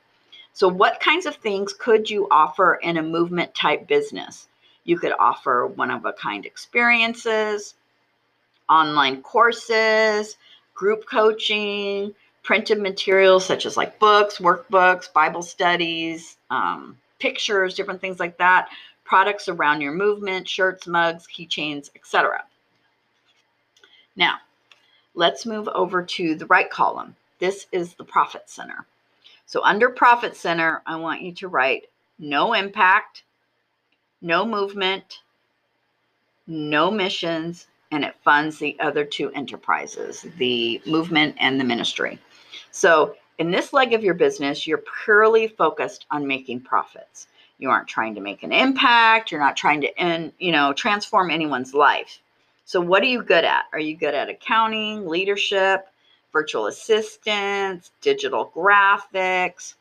So, 0.57 0.69
what 0.69 1.01
kinds 1.01 1.27
of 1.27 1.37
things 1.37 1.75
could 1.75 2.09
you 2.09 2.29
offer 2.31 2.77
in 2.77 2.97
a 2.97 3.03
movement 3.03 3.55
type 3.55 3.87
business? 3.87 4.49
You 4.85 4.99
could 4.99 5.13
offer 5.19 5.67
one 5.67 5.91
of 5.91 6.07
a 6.07 6.15
kind 6.15 6.47
experiences, 6.47 7.75
online 8.67 9.21
courses, 9.21 10.39
group 10.75 11.05
coaching, 11.11 12.15
printed 12.43 12.81
materials 12.81 13.45
such 13.45 13.67
as 13.67 13.77
like 13.77 13.99
books, 13.99 14.39
workbooks, 14.39 15.13
Bible 15.13 15.43
studies, 15.43 16.39
um, 16.49 16.97
pictures, 17.19 17.75
different 17.75 18.01
things 18.01 18.19
like 18.19 18.39
that, 18.39 18.71
products 19.05 19.51
around 19.51 19.83
your 19.83 19.93
movement, 19.93 20.49
shirts, 20.49 20.87
mugs, 20.87 21.27
keychains, 21.27 21.91
etc. 21.95 22.43
Now, 24.17 24.37
let's 25.15 25.45
move 25.45 25.69
over 25.69 26.03
to 26.03 26.35
the 26.35 26.47
right 26.47 26.71
column. 26.71 27.15
This 27.41 27.67
is 27.73 27.93
the 27.93 28.05
profit 28.05 28.49
center. 28.49 28.87
So 29.47 29.63
under 29.63 29.89
profit 29.89 30.37
center, 30.37 30.83
I 30.87 30.97
want 30.97 31.23
you 31.23 31.33
to 31.35 31.49
write 31.49 31.85
no 32.19 32.53
impact, 32.53 33.23
no 34.21 34.45
movement, 34.45 35.21
no 36.47 36.91
missions, 36.91 37.69
and 37.93 38.05
it 38.05 38.17
funds 38.25 38.59
the 38.59 38.77
other 38.81 39.05
two 39.05 39.31
enterprises, 39.33 40.27
the 40.39 40.83
movement 40.87 41.37
and 41.39 41.61
the 41.61 41.65
ministry. 41.65 42.19
So 42.73 43.15
in 43.39 43.51
this 43.51 43.73
leg 43.73 43.93
of 43.93 44.03
your 44.03 44.15
business, 44.15 44.67
you're 44.67 44.83
purely 45.05 45.47
focused 45.47 46.07
on 46.11 46.27
making 46.27 46.61
profits. 46.61 47.29
You 47.59 47.71
aren't 47.71 47.89
trying 47.89 48.15
to 48.17 48.21
make 48.21 48.43
an 48.43 48.53
impact. 48.53 49.31
You're 49.31 49.41
not 49.41 49.57
trying 49.57 49.81
to, 49.83 50.03
in, 50.03 50.33
you 50.39 50.53
know, 50.53 50.73
transform 50.73 51.31
anyone's 51.31 51.73
life. 51.73 52.19
So 52.65 52.81
what 52.81 53.03
are 53.03 53.07
you 53.07 53.23
good 53.23 53.45
at? 53.45 53.67
Are 53.73 53.79
you 53.79 53.97
good 53.97 54.15
at 54.15 54.29
accounting, 54.29 55.07
leadership, 55.07 55.87
virtual 56.37 56.67
assistants, 56.67 57.93
digital 58.03 58.53
graphics, 58.55 59.77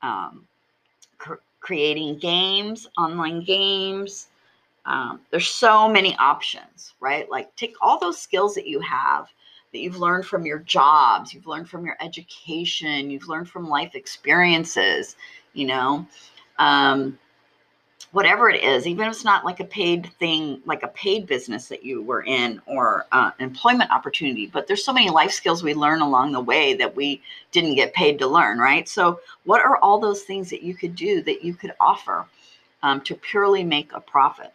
um, 0.00 0.46
cr- 1.18 1.44
creating 1.60 2.18
games, 2.18 2.88
online 2.96 3.44
games? 3.44 4.28
Um, 4.86 5.20
there's 5.30 5.48
so 5.48 5.90
many 5.90 6.16
options, 6.16 6.94
right? 7.00 7.30
Like 7.30 7.54
take 7.56 7.74
all 7.82 7.98
those 7.98 8.18
skills 8.18 8.54
that 8.54 8.66
you 8.66 8.80
have 8.80 9.26
that 9.74 9.80
you've 9.80 9.98
learned 9.98 10.24
from 10.24 10.46
your 10.46 10.60
jobs, 10.60 11.34
you've 11.34 11.46
learned 11.46 11.68
from 11.68 11.84
your 11.84 11.98
education, 12.00 13.10
you've 13.10 13.28
learned 13.28 13.50
from 13.50 13.68
life 13.68 13.94
experiences, 13.94 15.16
you 15.52 15.66
know, 15.66 16.06
um, 16.58 17.18
whatever 18.12 18.48
it 18.48 18.62
is, 18.62 18.86
even 18.86 19.06
if 19.06 19.12
it's 19.12 19.24
not 19.24 19.44
like 19.44 19.60
a 19.60 19.64
paid 19.64 20.10
thing, 20.18 20.60
like 20.66 20.82
a 20.82 20.88
paid 20.88 21.26
business 21.26 21.68
that 21.68 21.82
you 21.82 22.02
were 22.02 22.22
in 22.22 22.60
or 22.66 23.06
uh, 23.10 23.30
employment 23.40 23.90
opportunity, 23.90 24.46
but 24.46 24.66
there's 24.66 24.84
so 24.84 24.92
many 24.92 25.10
life 25.10 25.32
skills 25.32 25.62
we 25.62 25.74
learn 25.74 26.02
along 26.02 26.32
the 26.32 26.40
way 26.40 26.74
that 26.74 26.94
we 26.94 27.22
didn't 27.52 27.74
get 27.74 27.94
paid 27.94 28.18
to 28.18 28.26
learn, 28.26 28.58
right? 28.58 28.88
So, 28.88 29.20
what 29.44 29.62
are 29.62 29.78
all 29.78 29.98
those 29.98 30.22
things 30.22 30.50
that 30.50 30.62
you 30.62 30.74
could 30.74 30.94
do 30.94 31.22
that 31.22 31.42
you 31.42 31.54
could 31.54 31.72
offer 31.80 32.26
um, 32.82 33.00
to 33.02 33.14
purely 33.14 33.64
make 33.64 33.92
a 33.92 34.00
profit? 34.00 34.52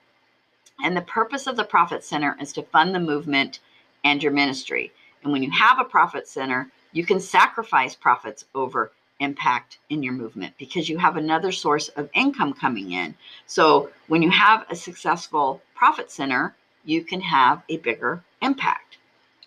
And 0.83 0.95
the 0.95 1.01
purpose 1.01 1.47
of 1.47 1.57
the 1.57 1.63
Profit 1.63 2.03
Center 2.03 2.37
is 2.39 2.53
to 2.53 2.61
fund 2.61 2.93
the 2.93 2.99
movement 2.99 3.59
and 4.03 4.21
your 4.21 4.31
ministry. 4.31 4.91
And 5.23 5.31
when 5.31 5.41
you 5.41 5.49
have 5.51 5.79
a 5.79 5.83
profit 5.83 6.27
center, 6.27 6.71
you 6.91 7.05
can 7.05 7.19
sacrifice 7.19 7.95
profits 7.95 8.45
over 8.53 8.91
impact 9.19 9.79
in 9.89 10.03
your 10.03 10.13
movement 10.13 10.53
because 10.57 10.87
you 10.89 10.97
have 10.97 11.17
another 11.17 11.51
source 11.51 11.89
of 11.89 12.09
income 12.13 12.53
coming 12.53 12.91
in. 12.91 13.15
So 13.45 13.89
when 14.07 14.21
you 14.21 14.29
have 14.29 14.65
a 14.69 14.75
successful 14.75 15.61
profit 15.75 16.11
center, 16.11 16.55
you 16.85 17.03
can 17.03 17.21
have 17.21 17.63
a 17.69 17.77
bigger 17.77 18.23
impact. 18.41 18.97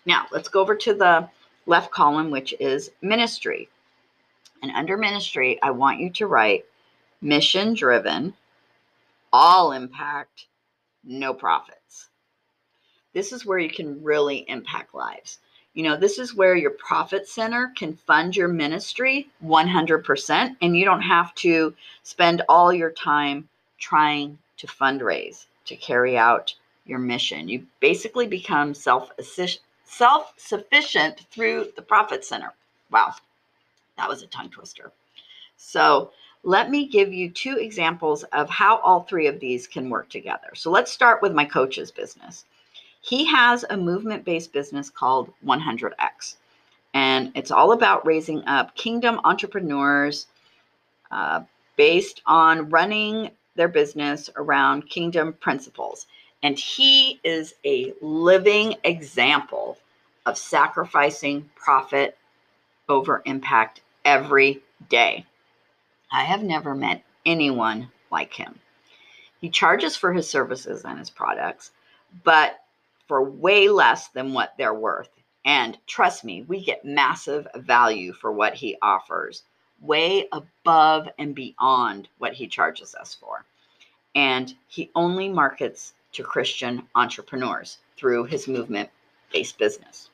Now, 0.05 0.27
let's 0.31 0.49
go 0.49 0.61
over 0.61 0.75
to 0.75 0.93
the 0.93 1.29
left 1.65 1.91
column, 1.91 2.31
which 2.31 2.53
is 2.59 2.91
ministry. 3.01 3.69
And 4.61 4.71
under 4.71 4.97
ministry, 4.97 5.59
I 5.61 5.71
want 5.71 5.99
you 5.99 6.09
to 6.11 6.27
write 6.27 6.65
mission 7.21 7.73
driven, 7.73 8.33
all 9.33 9.71
impact, 9.71 10.47
no 11.03 11.33
profits. 11.33 12.09
This 13.13 13.31
is 13.31 13.45
where 13.45 13.59
you 13.59 13.69
can 13.69 14.03
really 14.03 14.45
impact 14.47 14.93
lives. 14.93 15.39
You 15.73 15.83
know, 15.83 15.95
this 15.95 16.19
is 16.19 16.35
where 16.35 16.55
your 16.55 16.71
profit 16.71 17.27
center 17.27 17.71
can 17.77 17.95
fund 17.95 18.35
your 18.35 18.49
ministry 18.49 19.29
100%, 19.43 20.55
and 20.61 20.77
you 20.77 20.83
don't 20.83 21.01
have 21.01 21.33
to 21.35 21.73
spend 22.03 22.41
all 22.49 22.73
your 22.73 22.91
time 22.91 23.47
trying 23.79 24.37
to 24.57 24.67
fundraise 24.67 25.45
to 25.65 25.77
carry 25.77 26.17
out 26.17 26.53
your 26.85 26.99
mission. 26.99 27.47
You 27.47 27.65
basically 27.79 28.27
become 28.27 28.73
self 28.73 29.11
self 29.85 30.33
sufficient 30.37 31.25
through 31.31 31.71
the 31.75 31.81
profit 31.81 32.25
center. 32.25 32.53
Wow, 32.91 33.15
that 33.97 34.09
was 34.09 34.23
a 34.23 34.27
tongue 34.27 34.49
twister. 34.49 34.91
So, 35.55 36.11
let 36.43 36.69
me 36.69 36.87
give 36.87 37.13
you 37.13 37.29
two 37.29 37.57
examples 37.57 38.23
of 38.25 38.49
how 38.49 38.79
all 38.79 39.03
three 39.03 39.27
of 39.27 39.39
these 39.39 39.67
can 39.67 39.89
work 39.89 40.09
together. 40.09 40.49
So, 40.53 40.69
let's 40.69 40.91
start 40.91 41.21
with 41.21 41.33
my 41.33 41.45
coach's 41.45 41.91
business. 41.91 42.45
He 43.01 43.25
has 43.25 43.65
a 43.69 43.77
movement 43.77 44.23
based 44.25 44.53
business 44.53 44.89
called 44.89 45.33
100X, 45.45 46.35
and 46.93 47.31
it's 47.35 47.51
all 47.51 47.71
about 47.71 48.05
raising 48.05 48.43
up 48.45 48.75
kingdom 48.75 49.19
entrepreneurs 49.23 50.27
uh, 51.09 51.41
based 51.75 52.21
on 52.25 52.69
running 52.69 53.31
their 53.55 53.67
business 53.67 54.29
around 54.35 54.89
kingdom 54.89 55.33
principles. 55.33 56.07
And 56.43 56.57
he 56.57 57.19
is 57.23 57.53
a 57.65 57.93
living 58.01 58.75
example 58.83 59.77
of 60.25 60.37
sacrificing 60.37 61.49
profit 61.55 62.17
over 62.87 63.21
impact 63.25 63.81
every 64.05 64.61
day. 64.89 65.25
I 66.11 66.23
have 66.23 66.43
never 66.43 66.75
met 66.75 67.03
anyone 67.25 67.89
like 68.11 68.33
him. 68.33 68.59
He 69.39 69.49
charges 69.49 69.95
for 69.95 70.13
his 70.13 70.29
services 70.29 70.83
and 70.85 70.99
his 70.99 71.09
products, 71.09 71.71
but 72.23 72.59
for 73.11 73.21
way 73.21 73.67
less 73.67 74.07
than 74.07 74.31
what 74.31 74.53
they're 74.57 74.73
worth. 74.73 75.09
And 75.43 75.77
trust 75.85 76.23
me, 76.23 76.43
we 76.43 76.63
get 76.63 76.85
massive 76.85 77.45
value 77.55 78.13
for 78.13 78.31
what 78.31 78.53
he 78.53 78.77
offers, 78.81 79.43
way 79.81 80.29
above 80.31 81.09
and 81.19 81.35
beyond 81.35 82.07
what 82.19 82.31
he 82.31 82.47
charges 82.47 82.95
us 82.95 83.13
for. 83.13 83.43
And 84.15 84.55
he 84.69 84.91
only 84.95 85.27
markets 85.27 85.93
to 86.13 86.23
Christian 86.23 86.83
entrepreneurs 86.95 87.79
through 87.97 88.27
his 88.27 88.47
movement 88.47 88.89
based 89.33 89.57
business. 89.57 90.09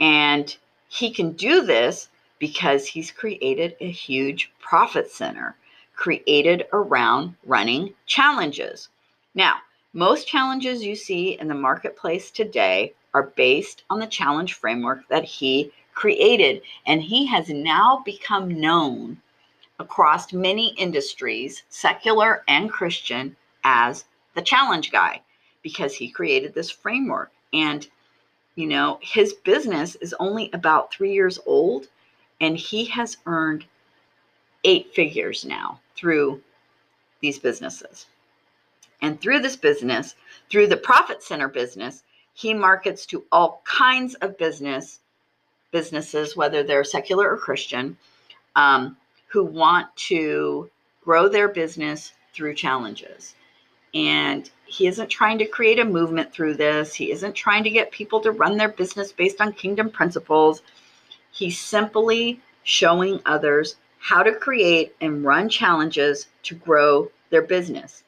And 0.00 0.56
he 0.88 1.12
can 1.12 1.34
do 1.34 1.62
this 1.62 2.08
because 2.40 2.84
he's 2.84 3.12
created 3.12 3.76
a 3.78 3.88
huge 3.88 4.50
profit 4.58 5.08
center 5.08 5.54
created 5.94 6.66
around 6.72 7.36
running 7.44 7.94
challenges. 8.06 8.88
Now, 9.36 9.58
most 9.92 10.28
challenges 10.28 10.84
you 10.84 10.94
see 10.94 11.38
in 11.40 11.48
the 11.48 11.54
marketplace 11.54 12.30
today 12.30 12.92
are 13.12 13.32
based 13.34 13.84
on 13.90 13.98
the 13.98 14.06
challenge 14.06 14.54
framework 14.54 15.06
that 15.08 15.24
he 15.24 15.72
created, 15.94 16.62
and 16.86 17.02
he 17.02 17.26
has 17.26 17.48
now 17.48 18.02
become 18.04 18.60
known 18.60 19.20
across 19.80 20.32
many 20.32 20.74
industries, 20.74 21.64
secular 21.70 22.44
and 22.46 22.70
Christian, 22.70 23.34
as 23.64 24.04
the 24.34 24.42
challenge 24.42 24.92
guy 24.92 25.20
because 25.62 25.94
he 25.94 26.08
created 26.08 26.54
this 26.54 26.70
framework. 26.70 27.32
And, 27.52 27.86
you 28.54 28.66
know, 28.66 28.98
his 29.02 29.32
business 29.32 29.96
is 29.96 30.14
only 30.20 30.50
about 30.52 30.92
three 30.92 31.12
years 31.12 31.38
old, 31.46 31.88
and 32.40 32.56
he 32.56 32.84
has 32.86 33.16
earned 33.26 33.64
eight 34.64 34.94
figures 34.94 35.44
now 35.44 35.80
through 35.96 36.40
these 37.20 37.38
businesses. 37.38 38.06
And 39.02 39.20
through 39.20 39.40
this 39.40 39.56
business, 39.56 40.14
through 40.50 40.66
the 40.68 40.76
profit 40.76 41.22
center 41.22 41.48
business, 41.48 42.02
he 42.34 42.54
markets 42.54 43.06
to 43.06 43.24
all 43.32 43.62
kinds 43.64 44.14
of 44.16 44.38
business 44.38 45.00
businesses, 45.70 46.36
whether 46.36 46.62
they're 46.62 46.84
secular 46.84 47.30
or 47.30 47.36
Christian, 47.36 47.96
um, 48.56 48.96
who 49.28 49.44
want 49.44 49.94
to 49.96 50.68
grow 51.02 51.28
their 51.28 51.48
business 51.48 52.12
through 52.34 52.54
challenges. 52.54 53.34
And 53.94 54.48
he 54.66 54.86
isn't 54.86 55.08
trying 55.08 55.38
to 55.38 55.46
create 55.46 55.78
a 55.78 55.84
movement 55.84 56.32
through 56.32 56.54
this. 56.54 56.94
He 56.94 57.10
isn't 57.10 57.34
trying 57.34 57.64
to 57.64 57.70
get 57.70 57.90
people 57.90 58.20
to 58.20 58.30
run 58.32 58.56
their 58.56 58.68
business 58.68 59.12
based 59.12 59.40
on 59.40 59.52
kingdom 59.52 59.90
principles. 59.90 60.62
He's 61.32 61.58
simply 61.58 62.40
showing 62.62 63.20
others 63.26 63.76
how 63.98 64.22
to 64.22 64.32
create 64.32 64.94
and 65.00 65.24
run 65.24 65.48
challenges 65.48 66.28
to 66.44 66.54
grow 66.54 67.10
their 67.30 67.42
business. 67.42 68.04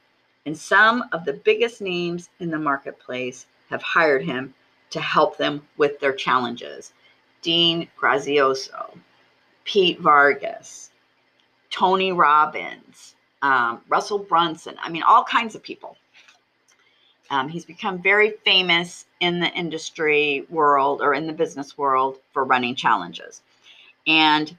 And 0.46 0.56
some 0.56 1.04
of 1.12 1.24
the 1.24 1.34
biggest 1.34 1.80
names 1.80 2.28
in 2.40 2.50
the 2.50 2.58
marketplace 2.58 3.46
have 3.70 3.82
hired 3.82 4.24
him 4.24 4.54
to 4.90 5.00
help 5.00 5.36
them 5.36 5.66
with 5.76 5.98
their 6.00 6.12
challenges. 6.12 6.92
Dean 7.42 7.88
Graziosi, 7.98 8.70
Pete 9.64 10.00
Vargas, 10.00 10.90
Tony 11.70 12.12
Robbins, 12.12 13.14
um, 13.42 13.80
Russell 13.88 14.18
Brunson. 14.18 14.76
I 14.80 14.88
mean, 14.88 15.02
all 15.02 15.24
kinds 15.24 15.54
of 15.54 15.62
people. 15.62 15.96
Um, 17.30 17.48
he's 17.48 17.64
become 17.64 18.02
very 18.02 18.32
famous 18.44 19.06
in 19.20 19.40
the 19.40 19.50
industry 19.52 20.46
world 20.50 21.00
or 21.00 21.14
in 21.14 21.26
the 21.26 21.32
business 21.32 21.78
world 21.78 22.18
for 22.32 22.44
running 22.44 22.74
challenges. 22.74 23.40
And, 24.06 24.54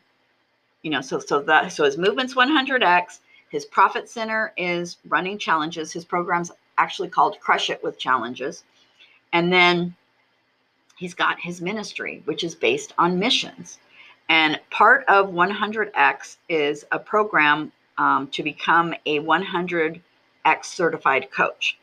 you 0.81 0.89
know, 0.89 1.01
so 1.01 1.19
so 1.19 1.41
that 1.41 1.71
so 1.71 1.83
his 1.83 1.97
movement's 1.97 2.33
100x. 2.33 3.19
His 3.53 3.65
profit 3.65 4.09
center 4.09 4.51
is 4.57 4.97
running 5.07 5.37
challenges. 5.37 5.93
His 5.93 6.05
program's 6.05 6.51
actually 6.79 7.09
called 7.09 7.39
Crush 7.39 7.69
It 7.69 7.83
with 7.83 7.99
Challenges. 7.99 8.63
And 9.31 9.53
then 9.53 9.95
he's 10.97 11.13
got 11.13 11.39
his 11.39 11.61
ministry, 11.61 12.23
which 12.25 12.43
is 12.43 12.55
based 12.55 12.95
on 12.97 13.19
missions. 13.19 13.77
And 14.27 14.59
part 14.71 15.05
of 15.07 15.29
100X 15.29 16.37
is 16.49 16.83
a 16.91 16.97
program 16.97 17.71
um, 17.99 18.25
to 18.29 18.41
become 18.41 18.95
a 19.05 19.19
100x 19.19 20.01
certified 20.63 21.29
coach. 21.29 21.77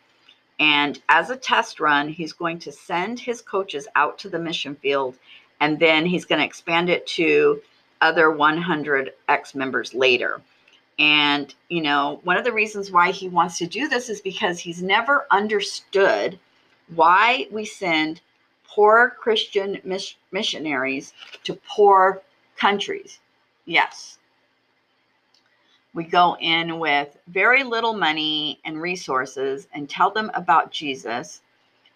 And 0.58 1.00
as 1.08 1.30
a 1.30 1.36
test 1.36 1.78
run, 1.78 2.08
he's 2.08 2.32
going 2.32 2.58
to 2.58 2.72
send 2.72 3.20
his 3.20 3.40
coaches 3.42 3.86
out 3.94 4.18
to 4.18 4.28
the 4.28 4.40
mission 4.40 4.74
field 4.74 5.16
and 5.60 5.78
then 5.78 6.04
he's 6.04 6.24
going 6.24 6.40
to 6.40 6.44
expand 6.44 6.90
it 6.90 7.06
to 7.06 7.62
other 8.00 8.26
100x 8.26 9.54
members 9.54 9.94
later. 9.94 10.40
And, 10.98 11.54
you 11.68 11.82
know, 11.82 12.20
one 12.24 12.36
of 12.36 12.44
the 12.44 12.52
reasons 12.52 12.90
why 12.90 13.10
he 13.10 13.28
wants 13.28 13.56
to 13.58 13.66
do 13.66 13.88
this 13.88 14.08
is 14.08 14.20
because 14.20 14.58
he's 14.58 14.82
never 14.82 15.26
understood 15.30 16.38
why 16.94 17.46
we 17.50 17.64
send 17.64 18.20
poor 18.64 19.16
Christian 19.18 19.80
mis- 19.84 20.16
missionaries 20.30 21.12
to 21.44 21.58
poor 21.68 22.22
countries. 22.56 23.18
Yes. 23.64 24.18
We 25.94 26.04
go 26.04 26.36
in 26.40 26.78
with 26.78 27.16
very 27.28 27.64
little 27.64 27.94
money 27.94 28.60
and 28.64 28.80
resources 28.80 29.66
and 29.72 29.88
tell 29.88 30.10
them 30.10 30.30
about 30.34 30.70
Jesus. 30.70 31.40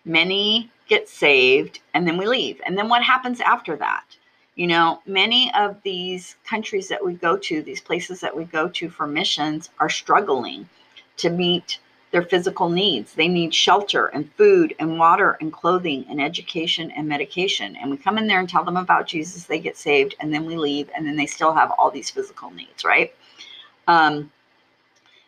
Many 0.05 0.71
get 0.89 1.09
saved 1.09 1.81
and 1.95 2.07
then 2.07 2.17
we 2.17 2.27
leave. 2.27 2.61
And 2.67 2.77
then 2.77 2.89
what 2.89 3.03
happens 3.03 3.41
after 3.41 3.77
that? 3.77 4.05
You 4.57 4.69
know, 4.69 5.03
many 5.05 5.53
of 5.55 5.83
these 5.83 6.37
countries 6.45 6.87
that 6.89 7.05
we 7.05 7.15
go 7.15 7.37
to, 7.37 7.63
these 7.63 7.81
places 7.81 8.21
that 8.21 8.37
we 8.37 8.45
go 8.45 8.69
to 8.69 8.89
for 8.89 9.07
missions, 9.07 9.71
are 9.81 9.89
struggling 9.89 10.69
to 11.17 11.31
meet 11.31 11.81
their 12.13 12.23
physical 12.23 12.69
needs. 12.69 13.15
They 13.15 13.27
need 13.27 13.53
shelter 13.53 14.07
and 14.07 14.33
food 14.35 14.77
and 14.79 14.97
water 14.97 15.37
and 15.41 15.53
clothing 15.53 16.07
and 16.09 16.21
education 16.21 16.93
and 16.93 17.09
medication. 17.09 17.75
And 17.75 17.91
we 17.91 17.97
come 17.97 18.17
in 18.17 18.29
there 18.29 18.39
and 18.39 18.49
tell 18.49 18.63
them 18.63 18.77
about 18.77 19.09
Jesus, 19.09 19.45
they 19.45 19.59
get 19.59 19.77
saved, 19.77 20.15
and 20.21 20.33
then 20.33 20.45
we 20.45 20.57
leave, 20.57 20.89
and 20.95 21.05
then 21.05 21.17
they 21.17 21.27
still 21.27 21.53
have 21.53 21.73
all 21.73 21.91
these 21.91 22.11
physical 22.11 22.53
needs, 22.53 22.85
right? 22.85 23.13
Um, 23.89 24.31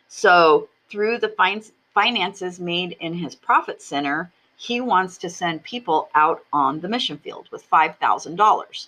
so, 0.07 0.69
through 0.89 1.17
the 1.17 1.35
fin- 1.37 1.73
finances 1.93 2.61
made 2.61 2.95
in 3.01 3.13
his 3.13 3.35
profit 3.35 3.81
center, 3.81 4.31
he 4.55 4.79
wants 4.79 5.17
to 5.17 5.29
send 5.29 5.63
people 5.63 6.09
out 6.15 6.45
on 6.53 6.79
the 6.79 6.87
mission 6.87 7.17
field 7.17 7.49
with 7.51 7.69
$5,000 7.69 8.87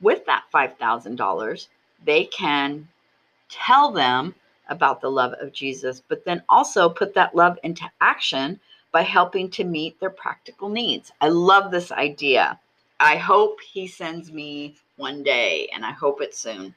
with 0.00 0.24
that 0.26 0.44
$5,000, 0.52 1.68
they 2.04 2.24
can 2.26 2.88
tell 3.48 3.92
them 3.92 4.34
about 4.68 5.00
the 5.00 5.10
love 5.10 5.34
of 5.40 5.52
Jesus, 5.52 6.02
but 6.08 6.24
then 6.24 6.42
also 6.48 6.88
put 6.88 7.14
that 7.14 7.34
love 7.34 7.58
into 7.64 7.90
action 8.00 8.58
by 8.92 9.02
helping 9.02 9.50
to 9.50 9.64
meet 9.64 9.98
their 10.00 10.10
practical 10.10 10.68
needs. 10.68 11.12
I 11.20 11.28
love 11.28 11.70
this 11.70 11.92
idea. 11.92 12.58
I 13.00 13.16
hope 13.16 13.60
he 13.60 13.86
sends 13.86 14.32
me 14.32 14.76
one 14.96 15.22
day, 15.22 15.68
and 15.74 15.84
I 15.84 15.92
hope 15.92 16.20
it's 16.20 16.38
soon. 16.38 16.74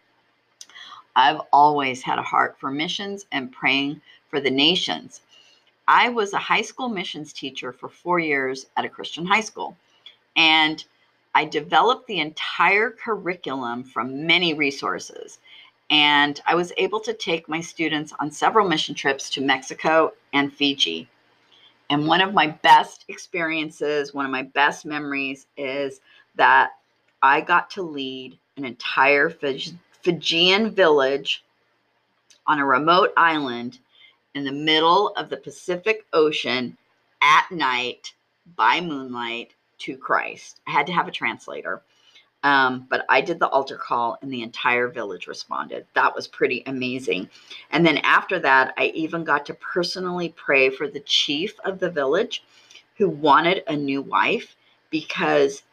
I've 1.16 1.42
always 1.52 2.02
had 2.02 2.18
a 2.18 2.24
heart 2.24 2.58
for 2.60 2.72
missions 2.72 3.26
and 3.32 3.52
praying 3.52 4.02
for 4.30 4.40
the 4.40 4.50
nations. 4.50 5.22
I 5.88 6.10
was 6.10 6.34
a 6.34 6.40
high 6.40 6.62
school 6.62 6.90
missions 6.90 7.34
teacher 7.34 7.72
for 7.72 7.90
four 7.90 8.20
years 8.20 8.68
at 8.78 8.86
a 8.86 8.90
Christian 8.90 9.26
high 9.26 9.42
school. 9.42 9.76
And 10.36 10.84
I 11.36 11.46
developed 11.46 12.08
the 12.08 12.20
entire 12.20 12.92
curriculum 12.92 13.84
from 13.84 14.28
many 14.28 14.54
resources. 14.54 15.40
And 15.90 16.40
I 16.46 16.56
was 16.56 16.72
able 16.78 17.00
to 17.02 17.14
take 17.14 17.50
my 17.50 17.62
students 17.62 18.14
on 18.20 18.32
several 18.32 18.68
mission 18.68 18.96
trips 18.96 19.30
to 19.32 19.42
Mexico 19.42 20.14
and 20.34 20.54
Fiji. 20.54 21.10
And 21.90 22.08
one 22.08 22.22
of 22.22 22.34
my 22.34 22.48
best 22.48 23.06
experiences, 23.08 24.14
one 24.14 24.26
of 24.26 24.32
my 24.32 24.44
best 24.44 24.86
memories 24.86 25.48
is 25.58 26.02
that 26.36 26.72
I 27.22 27.42
got 27.42 27.70
to 27.72 27.82
lead 27.82 28.38
an 28.58 28.66
entire 28.66 29.30
Fijian 29.30 30.72
village 30.72 31.44
on 32.48 32.60
a 32.60 32.66
remote 32.66 33.14
island 33.18 33.80
in 34.36 34.44
the 34.44 34.52
middle 34.52 35.10
of 35.10 35.30
the 35.30 35.38
Pacific 35.38 36.06
Ocean 36.14 36.78
at 37.22 37.52
night 37.52 38.14
by 38.56 38.82
moonlight 38.82 39.54
to 39.84 39.98
Christ. 39.98 40.62
I 40.68 40.72
had 40.72 40.88
to 40.88 40.94
have 40.94 41.08
a 41.08 41.12
translator. 41.12 41.82
Um, 42.44 42.88
but 42.90 43.06
I 43.08 43.22
did 43.22 43.40
the 43.40 43.48
altar 43.48 43.78
call 43.78 44.18
and 44.22 44.32
the 44.32 44.44
entire 44.44 44.90
village 44.90 45.28
responded. 45.28 45.86
That 45.94 46.14
was 46.14 46.28
pretty 46.28 46.62
amazing. 46.66 47.30
And 47.72 47.86
then 47.86 48.00
after 48.00 48.38
that, 48.40 48.74
I 48.78 48.88
even 48.88 49.24
got 49.24 49.46
to 49.46 49.54
personally 49.54 50.34
pray 50.36 50.70
for 50.70 50.90
the 50.90 51.00
chief 51.02 51.58
of 51.64 51.80
the 51.80 51.90
village 51.90 52.44
who 52.98 53.08
wanted 53.10 53.64
a 53.68 53.76
new 53.76 54.02
wife 54.02 54.58
because 54.90 55.64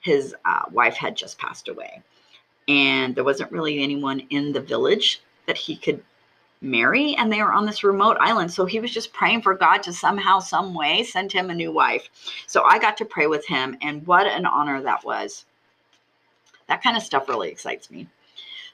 his 0.00 0.34
uh, 0.44 0.62
wife 0.70 0.94
had 0.94 1.16
just 1.16 1.38
passed 1.38 1.68
away. 1.68 2.00
And 2.68 3.16
there 3.16 3.24
wasn't 3.24 3.50
really 3.50 3.82
anyone 3.82 4.20
in 4.30 4.52
the 4.52 4.60
village 4.60 5.20
that 5.46 5.58
he 5.58 5.76
could 5.76 6.02
marry 6.60 7.14
and 7.16 7.32
they 7.32 7.42
were 7.42 7.52
on 7.52 7.66
this 7.66 7.84
remote 7.84 8.16
island. 8.20 8.52
So 8.52 8.66
he 8.66 8.80
was 8.80 8.92
just 8.92 9.12
praying 9.12 9.42
for 9.42 9.54
god 9.54 9.82
to 9.84 9.92
somehow 9.92 10.40
some 10.40 10.74
way 10.74 11.02
send 11.04 11.32
him 11.32 11.50
a 11.50 11.54
new 11.54 11.72
wife. 11.72 12.08
So 12.46 12.62
i 12.64 12.78
got 12.78 12.96
to 12.98 13.04
pray 13.04 13.26
with 13.26 13.46
him 13.46 13.76
and 13.82 14.06
what 14.06 14.26
an 14.26 14.46
honor 14.46 14.82
that 14.82 15.04
was. 15.04 15.46
That 16.68 16.82
kind 16.82 16.96
of 16.96 17.02
stuff 17.02 17.28
really 17.28 17.50
excites 17.50 17.90
me. 17.90 18.06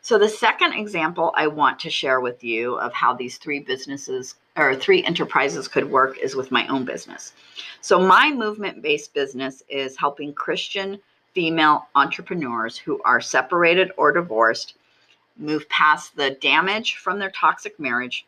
So 0.02 0.18
the 0.18 0.28
second 0.28 0.72
example 0.72 1.32
i 1.36 1.46
want 1.46 1.78
to 1.80 1.90
share 1.90 2.20
with 2.20 2.42
you 2.42 2.78
of 2.78 2.92
how 2.92 3.14
these 3.14 3.38
three 3.38 3.60
businesses 3.60 4.34
or 4.56 4.74
three 4.74 5.04
enterprises 5.04 5.68
could 5.68 5.90
work 5.90 6.18
is 6.18 6.34
with 6.34 6.50
my 6.50 6.66
own 6.66 6.84
business. 6.84 7.34
So 7.80 8.00
my 8.00 8.32
movement 8.32 8.82
based 8.82 9.14
business 9.14 9.62
is 9.68 9.96
helping 9.96 10.32
christian 10.32 10.98
female 11.34 11.86
entrepreneurs 11.94 12.78
who 12.78 13.00
are 13.04 13.20
separated 13.20 13.92
or 13.98 14.10
divorced 14.10 14.74
move 15.36 15.68
past 15.68 16.16
the 16.16 16.30
damage 16.30 16.96
from 16.96 17.18
their 17.18 17.30
toxic 17.30 17.78
marriage 17.78 18.26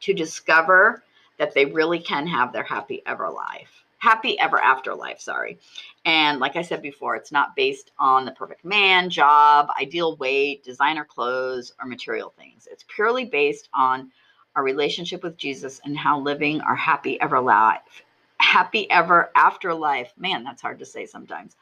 to 0.00 0.12
discover 0.14 1.02
that 1.38 1.54
they 1.54 1.66
really 1.66 1.98
can 1.98 2.26
have 2.26 2.52
their 2.52 2.62
happy 2.62 3.02
ever 3.06 3.30
life 3.30 3.80
happy 4.00 4.38
ever 4.40 4.58
after 4.58 4.94
life 4.94 5.20
sorry. 5.20 5.58
And 6.04 6.40
like 6.40 6.56
i 6.56 6.62
said 6.62 6.82
before 6.82 7.14
it's 7.14 7.30
not 7.30 7.54
based 7.54 7.92
on 7.98 8.24
the 8.24 8.32
perfect 8.32 8.64
man 8.64 9.08
job 9.08 9.68
ideal 9.80 10.16
weight 10.16 10.64
designer 10.64 11.04
clothes 11.04 11.72
or 11.80 11.86
material 11.86 12.32
things. 12.36 12.66
It's 12.70 12.84
purely 12.88 13.26
based 13.26 13.68
on 13.72 14.10
our 14.56 14.64
relationship 14.64 15.22
with 15.22 15.36
jesus 15.36 15.80
and 15.84 15.96
how 15.96 16.18
living 16.18 16.60
our 16.62 16.74
happy 16.74 17.20
ever 17.20 17.40
life 17.40 18.02
happy 18.38 18.90
ever 18.90 19.30
after 19.36 19.72
life 19.72 20.12
man 20.16 20.42
that's 20.42 20.62
hard 20.62 20.78
to 20.78 20.84
say 20.84 21.06
sometimes 21.06 21.54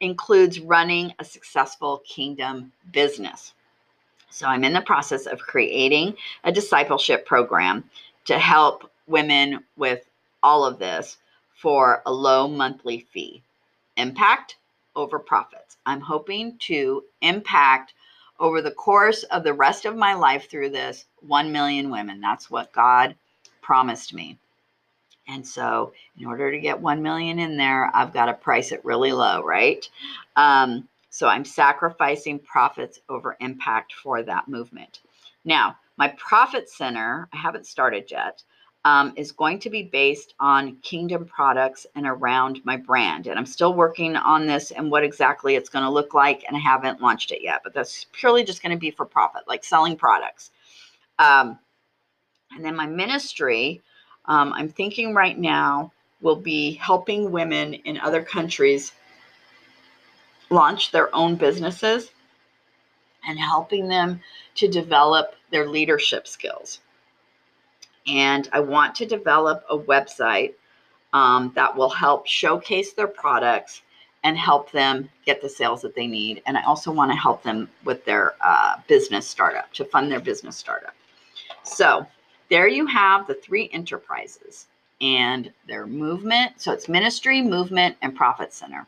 includes 0.00 0.60
running 0.60 1.12
a 1.18 1.24
successful 1.24 2.02
kingdom 2.06 2.72
business 2.92 3.52
so 4.34 4.48
I'm 4.48 4.64
in 4.64 4.72
the 4.72 4.80
process 4.80 5.26
of 5.26 5.38
creating 5.38 6.16
a 6.42 6.50
discipleship 6.50 7.24
program 7.24 7.88
to 8.24 8.36
help 8.36 8.90
women 9.06 9.62
with 9.76 10.06
all 10.42 10.64
of 10.64 10.80
this 10.80 11.18
for 11.54 12.02
a 12.04 12.12
low 12.12 12.48
monthly 12.48 13.06
fee. 13.12 13.44
Impact 13.96 14.56
over 14.96 15.20
profits. 15.20 15.76
I'm 15.86 16.00
hoping 16.00 16.58
to 16.62 17.04
impact 17.22 17.94
over 18.40 18.60
the 18.60 18.72
course 18.72 19.22
of 19.22 19.44
the 19.44 19.54
rest 19.54 19.84
of 19.84 19.94
my 19.94 20.14
life 20.14 20.50
through 20.50 20.70
this 20.70 21.04
1 21.20 21.52
million 21.52 21.88
women. 21.88 22.20
That's 22.20 22.50
what 22.50 22.72
God 22.72 23.14
promised 23.62 24.12
me. 24.12 24.36
And 25.28 25.46
so, 25.46 25.92
in 26.18 26.26
order 26.26 26.50
to 26.50 26.58
get 26.58 26.80
1 26.80 27.02
million 27.04 27.38
in 27.38 27.56
there, 27.56 27.88
I've 27.94 28.12
got 28.12 28.26
to 28.26 28.34
price 28.34 28.72
it 28.72 28.84
really 28.84 29.12
low, 29.12 29.44
right? 29.44 29.88
Um, 30.34 30.88
so 31.14 31.28
I'm 31.28 31.44
sacrificing 31.44 32.40
profits 32.40 32.98
over 33.08 33.36
impact 33.38 33.92
for 33.92 34.24
that 34.24 34.48
movement. 34.48 34.98
Now, 35.44 35.76
my 35.96 36.08
profit 36.18 36.68
center, 36.68 37.28
I 37.32 37.36
haven't 37.36 37.66
started 37.68 38.10
yet, 38.10 38.42
um, 38.84 39.12
is 39.14 39.30
going 39.30 39.60
to 39.60 39.70
be 39.70 39.84
based 39.84 40.34
on 40.40 40.74
kingdom 40.82 41.24
products 41.24 41.86
and 41.94 42.04
around 42.04 42.62
my 42.64 42.76
brand. 42.76 43.28
And 43.28 43.38
I'm 43.38 43.46
still 43.46 43.74
working 43.74 44.16
on 44.16 44.48
this 44.48 44.72
and 44.72 44.90
what 44.90 45.04
exactly 45.04 45.54
it's 45.54 45.68
going 45.68 45.84
to 45.84 45.90
look 45.90 46.14
like. 46.14 46.42
And 46.48 46.56
I 46.56 46.60
haven't 46.60 47.00
launched 47.00 47.30
it 47.30 47.44
yet, 47.44 47.60
but 47.62 47.72
that's 47.74 48.06
purely 48.10 48.42
just 48.42 48.60
going 48.60 48.74
to 48.74 48.80
be 48.80 48.90
for 48.90 49.06
profit, 49.06 49.42
like 49.46 49.62
selling 49.62 49.96
products. 49.96 50.50
Um, 51.20 51.60
and 52.56 52.64
then 52.64 52.74
my 52.74 52.86
ministry, 52.86 53.80
um, 54.24 54.52
I'm 54.52 54.68
thinking 54.68 55.14
right 55.14 55.38
now, 55.38 55.92
will 56.22 56.34
be 56.34 56.72
helping 56.72 57.30
women 57.30 57.74
in 57.74 58.00
other 58.00 58.20
countries 58.20 58.90
launch 60.54 60.92
their 60.92 61.14
own 61.14 61.34
businesses 61.36 62.10
and 63.26 63.38
helping 63.38 63.88
them 63.88 64.20
to 64.54 64.68
develop 64.68 65.34
their 65.50 65.68
leadership 65.68 66.26
skills. 66.26 66.80
And 68.06 68.48
I 68.52 68.60
want 68.60 68.94
to 68.96 69.06
develop 69.06 69.64
a 69.68 69.78
website 69.78 70.54
um, 71.12 71.52
that 71.54 71.74
will 71.74 71.90
help 71.90 72.26
showcase 72.26 72.92
their 72.92 73.08
products 73.08 73.82
and 74.24 74.38
help 74.38 74.70
them 74.72 75.08
get 75.26 75.42
the 75.42 75.48
sales 75.48 75.82
that 75.82 75.94
they 75.94 76.06
need. 76.06 76.42
And 76.46 76.56
I 76.56 76.62
also 76.64 76.90
want 76.90 77.10
to 77.10 77.16
help 77.16 77.42
them 77.42 77.68
with 77.84 78.04
their 78.04 78.34
uh, 78.40 78.76
business 78.88 79.26
startup 79.26 79.72
to 79.74 79.84
fund 79.84 80.10
their 80.10 80.20
business 80.20 80.56
startup. 80.56 80.94
So 81.62 82.06
there 82.50 82.68
you 82.68 82.86
have 82.86 83.26
the 83.26 83.34
three 83.34 83.70
enterprises 83.72 84.66
and 85.00 85.52
their 85.66 85.86
movement. 85.86 86.60
So 86.60 86.72
it's 86.72 86.88
ministry, 86.88 87.42
movement, 87.42 87.96
and 88.02 88.14
profit 88.14 88.52
center. 88.52 88.86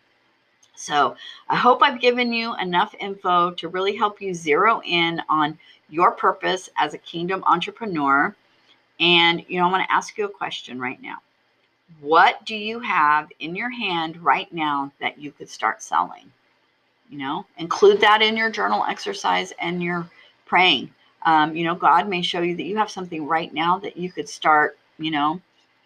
So 0.76 1.16
I 1.48 1.56
hope 1.56 1.82
I've 1.82 2.00
given 2.00 2.32
you 2.32 2.54
enough 2.56 2.94
info 3.00 3.50
to 3.52 3.68
really 3.68 3.96
help 3.96 4.20
you 4.20 4.34
zero 4.34 4.80
in 4.84 5.20
on 5.28 5.58
your 5.88 6.12
purpose 6.12 6.68
as 6.78 6.94
a 6.94 6.98
kingdom 6.98 7.42
entrepreneur. 7.46 8.34
And, 9.00 9.44
you 9.48 9.58
know, 9.58 9.66
I'm 9.66 9.72
going 9.72 9.84
to 9.84 9.92
ask 9.92 10.16
you 10.16 10.26
a 10.26 10.28
question 10.28 10.78
right 10.80 11.00
now. 11.02 11.16
What 12.00 12.44
do 12.44 12.56
you 12.56 12.80
have 12.80 13.30
in 13.40 13.54
your 13.54 13.70
hand 13.70 14.22
right 14.22 14.52
now 14.52 14.92
that 15.00 15.18
you 15.18 15.32
could 15.32 15.48
start 15.48 15.82
selling? 15.82 16.30
You 17.08 17.18
know, 17.18 17.46
include 17.58 18.00
that 18.00 18.20
in 18.20 18.36
your 18.36 18.50
journal 18.50 18.84
exercise 18.84 19.52
and 19.60 19.82
your 19.82 20.08
praying. 20.44 20.90
Um, 21.24 21.54
you 21.54 21.64
know, 21.64 21.74
God 21.74 22.08
may 22.08 22.22
show 22.22 22.40
you 22.40 22.56
that 22.56 22.64
you 22.64 22.76
have 22.76 22.90
something 22.90 23.26
right 23.26 23.52
now 23.52 23.78
that 23.78 23.96
you 23.96 24.10
could 24.10 24.28
start, 24.28 24.76
you 24.98 25.10
know, 25.10 25.40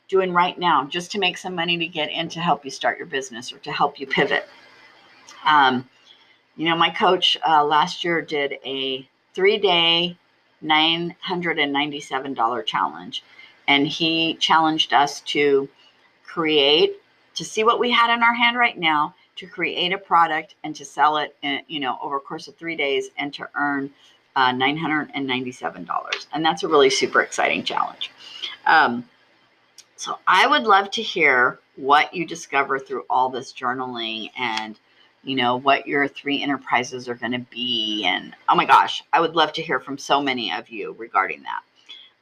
doing 0.09 0.33
right 0.33 0.59
now 0.59 0.85
just 0.85 1.13
to 1.13 1.19
make 1.19 1.37
some 1.37 1.55
money 1.55 1.79
to 1.79 1.87
get 1.87 2.11
in 2.11 2.29
to 2.31 2.41
help 2.41 2.65
you 2.65 2.71
start 2.71 2.99
your 2.99 3.07
business 3.07 3.53
or 3.53 3.59
to 3.59 3.71
help 3.71 4.01
you 4.01 4.07
pivot. 4.07 4.49
Um, 5.45 5.89
you 6.57 6.69
know, 6.69 6.77
my 6.77 6.91
coach 6.91 7.39
uh, 7.47 7.65
last 7.65 8.05
year 8.05 8.21
did 8.21 8.57
a 8.65 9.09
three 9.35 9.59
day, 9.59 10.17
$997 10.65 12.67
challenge. 12.67 13.23
And 13.69 13.87
he 13.87 14.35
challenged 14.35 14.93
us 14.93 15.21
to 15.23 15.69
create, 16.25 17.01
to 17.35 17.45
see 17.45 17.65
what 17.65 17.79
we 17.79 17.91
had 17.91 18.13
in 18.13 18.23
our 18.23 18.35
hand 18.35 18.59
right 18.59 18.77
now, 18.77 19.15
to 19.37 19.47
create 19.47 19.93
a 19.93 19.99
product 19.99 20.57
and 20.65 20.75
to 20.77 20.85
sell 20.85 21.17
it, 21.19 21.37
in, 21.43 21.61
you 21.69 21.81
know, 21.81 21.99
over 22.03 22.17
a 22.17 22.21
course 22.21 22.49
of 22.49 22.57
three 22.57 22.77
days 22.77 23.11
and 23.17 23.33
to 23.35 23.49
earn 23.55 23.91
uh, 24.37 24.53
$997. 24.53 26.27
And 26.33 26.45
that's 26.45 26.63
a 26.63 26.69
really 26.69 26.91
super 26.91 27.23
exciting 27.23 27.65
challenge. 27.65 28.11
Um, 28.67 29.09
so 29.97 30.19
I 30.27 30.47
would 30.47 30.65
love 30.65 30.91
to 30.93 31.03
hear 31.03 31.59
what 31.77 32.15
you 32.15 32.27
discover 32.27 32.79
through 32.79 33.05
all 33.09 33.29
this 33.29 33.53
journaling 33.53 34.31
and 34.37 34.79
you 35.23 35.37
know 35.37 35.57
what 35.57 35.87
your 35.87 36.09
three 36.09 36.43
enterprises 36.43 37.09
are 37.09 37.15
going 37.15 37.33
to 37.33 37.47
be 37.51 38.05
and 38.07 38.35
oh 38.49 38.55
my 38.55 38.65
gosh 38.65 39.03
i 39.13 39.21
would 39.21 39.35
love 39.35 39.53
to 39.53 39.63
hear 39.63 39.81
from 39.81 39.99
so 39.99 40.21
many 40.21 40.53
of 40.53 40.69
you 40.69 40.95
regarding 40.99 41.43
that. 41.43 41.63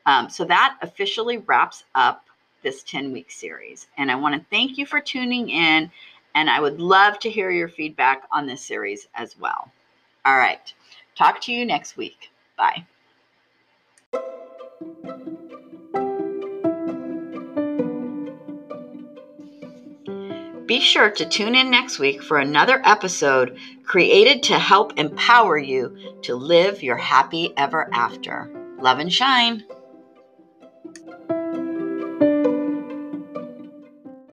Um, 0.06 0.30
so 0.30 0.44
that 0.44 0.76
officially 0.82 1.38
wraps 1.38 1.84
up 1.94 2.24
this 2.62 2.82
10 2.82 3.12
week 3.12 3.30
series 3.30 3.86
and 3.96 4.10
i 4.10 4.14
want 4.14 4.34
to 4.34 4.46
thank 4.50 4.78
you 4.78 4.86
for 4.86 5.00
tuning 5.00 5.48
in 5.48 5.90
and 6.34 6.50
i 6.50 6.60
would 6.60 6.80
love 6.80 7.18
to 7.20 7.30
hear 7.30 7.50
your 7.50 7.68
feedback 7.68 8.22
on 8.32 8.46
this 8.46 8.64
series 8.64 9.08
as 9.14 9.38
well. 9.38 9.70
All 10.24 10.36
right 10.36 10.72
talk 11.14 11.40
to 11.42 11.52
you 11.52 11.66
next 11.66 11.96
week. 11.96 12.30
Bye 12.56 12.84
Be 20.68 20.80
sure 20.80 21.08
to 21.08 21.24
tune 21.24 21.54
in 21.54 21.70
next 21.70 21.98
week 21.98 22.22
for 22.22 22.36
another 22.36 22.82
episode 22.84 23.58
created 23.86 24.42
to 24.42 24.58
help 24.58 24.98
empower 24.98 25.56
you 25.56 25.96
to 26.24 26.34
live 26.34 26.82
your 26.82 26.98
happy 26.98 27.54
ever 27.56 27.88
after. 27.94 28.50
Love 28.78 28.98
and 28.98 29.10
shine. 29.10 29.64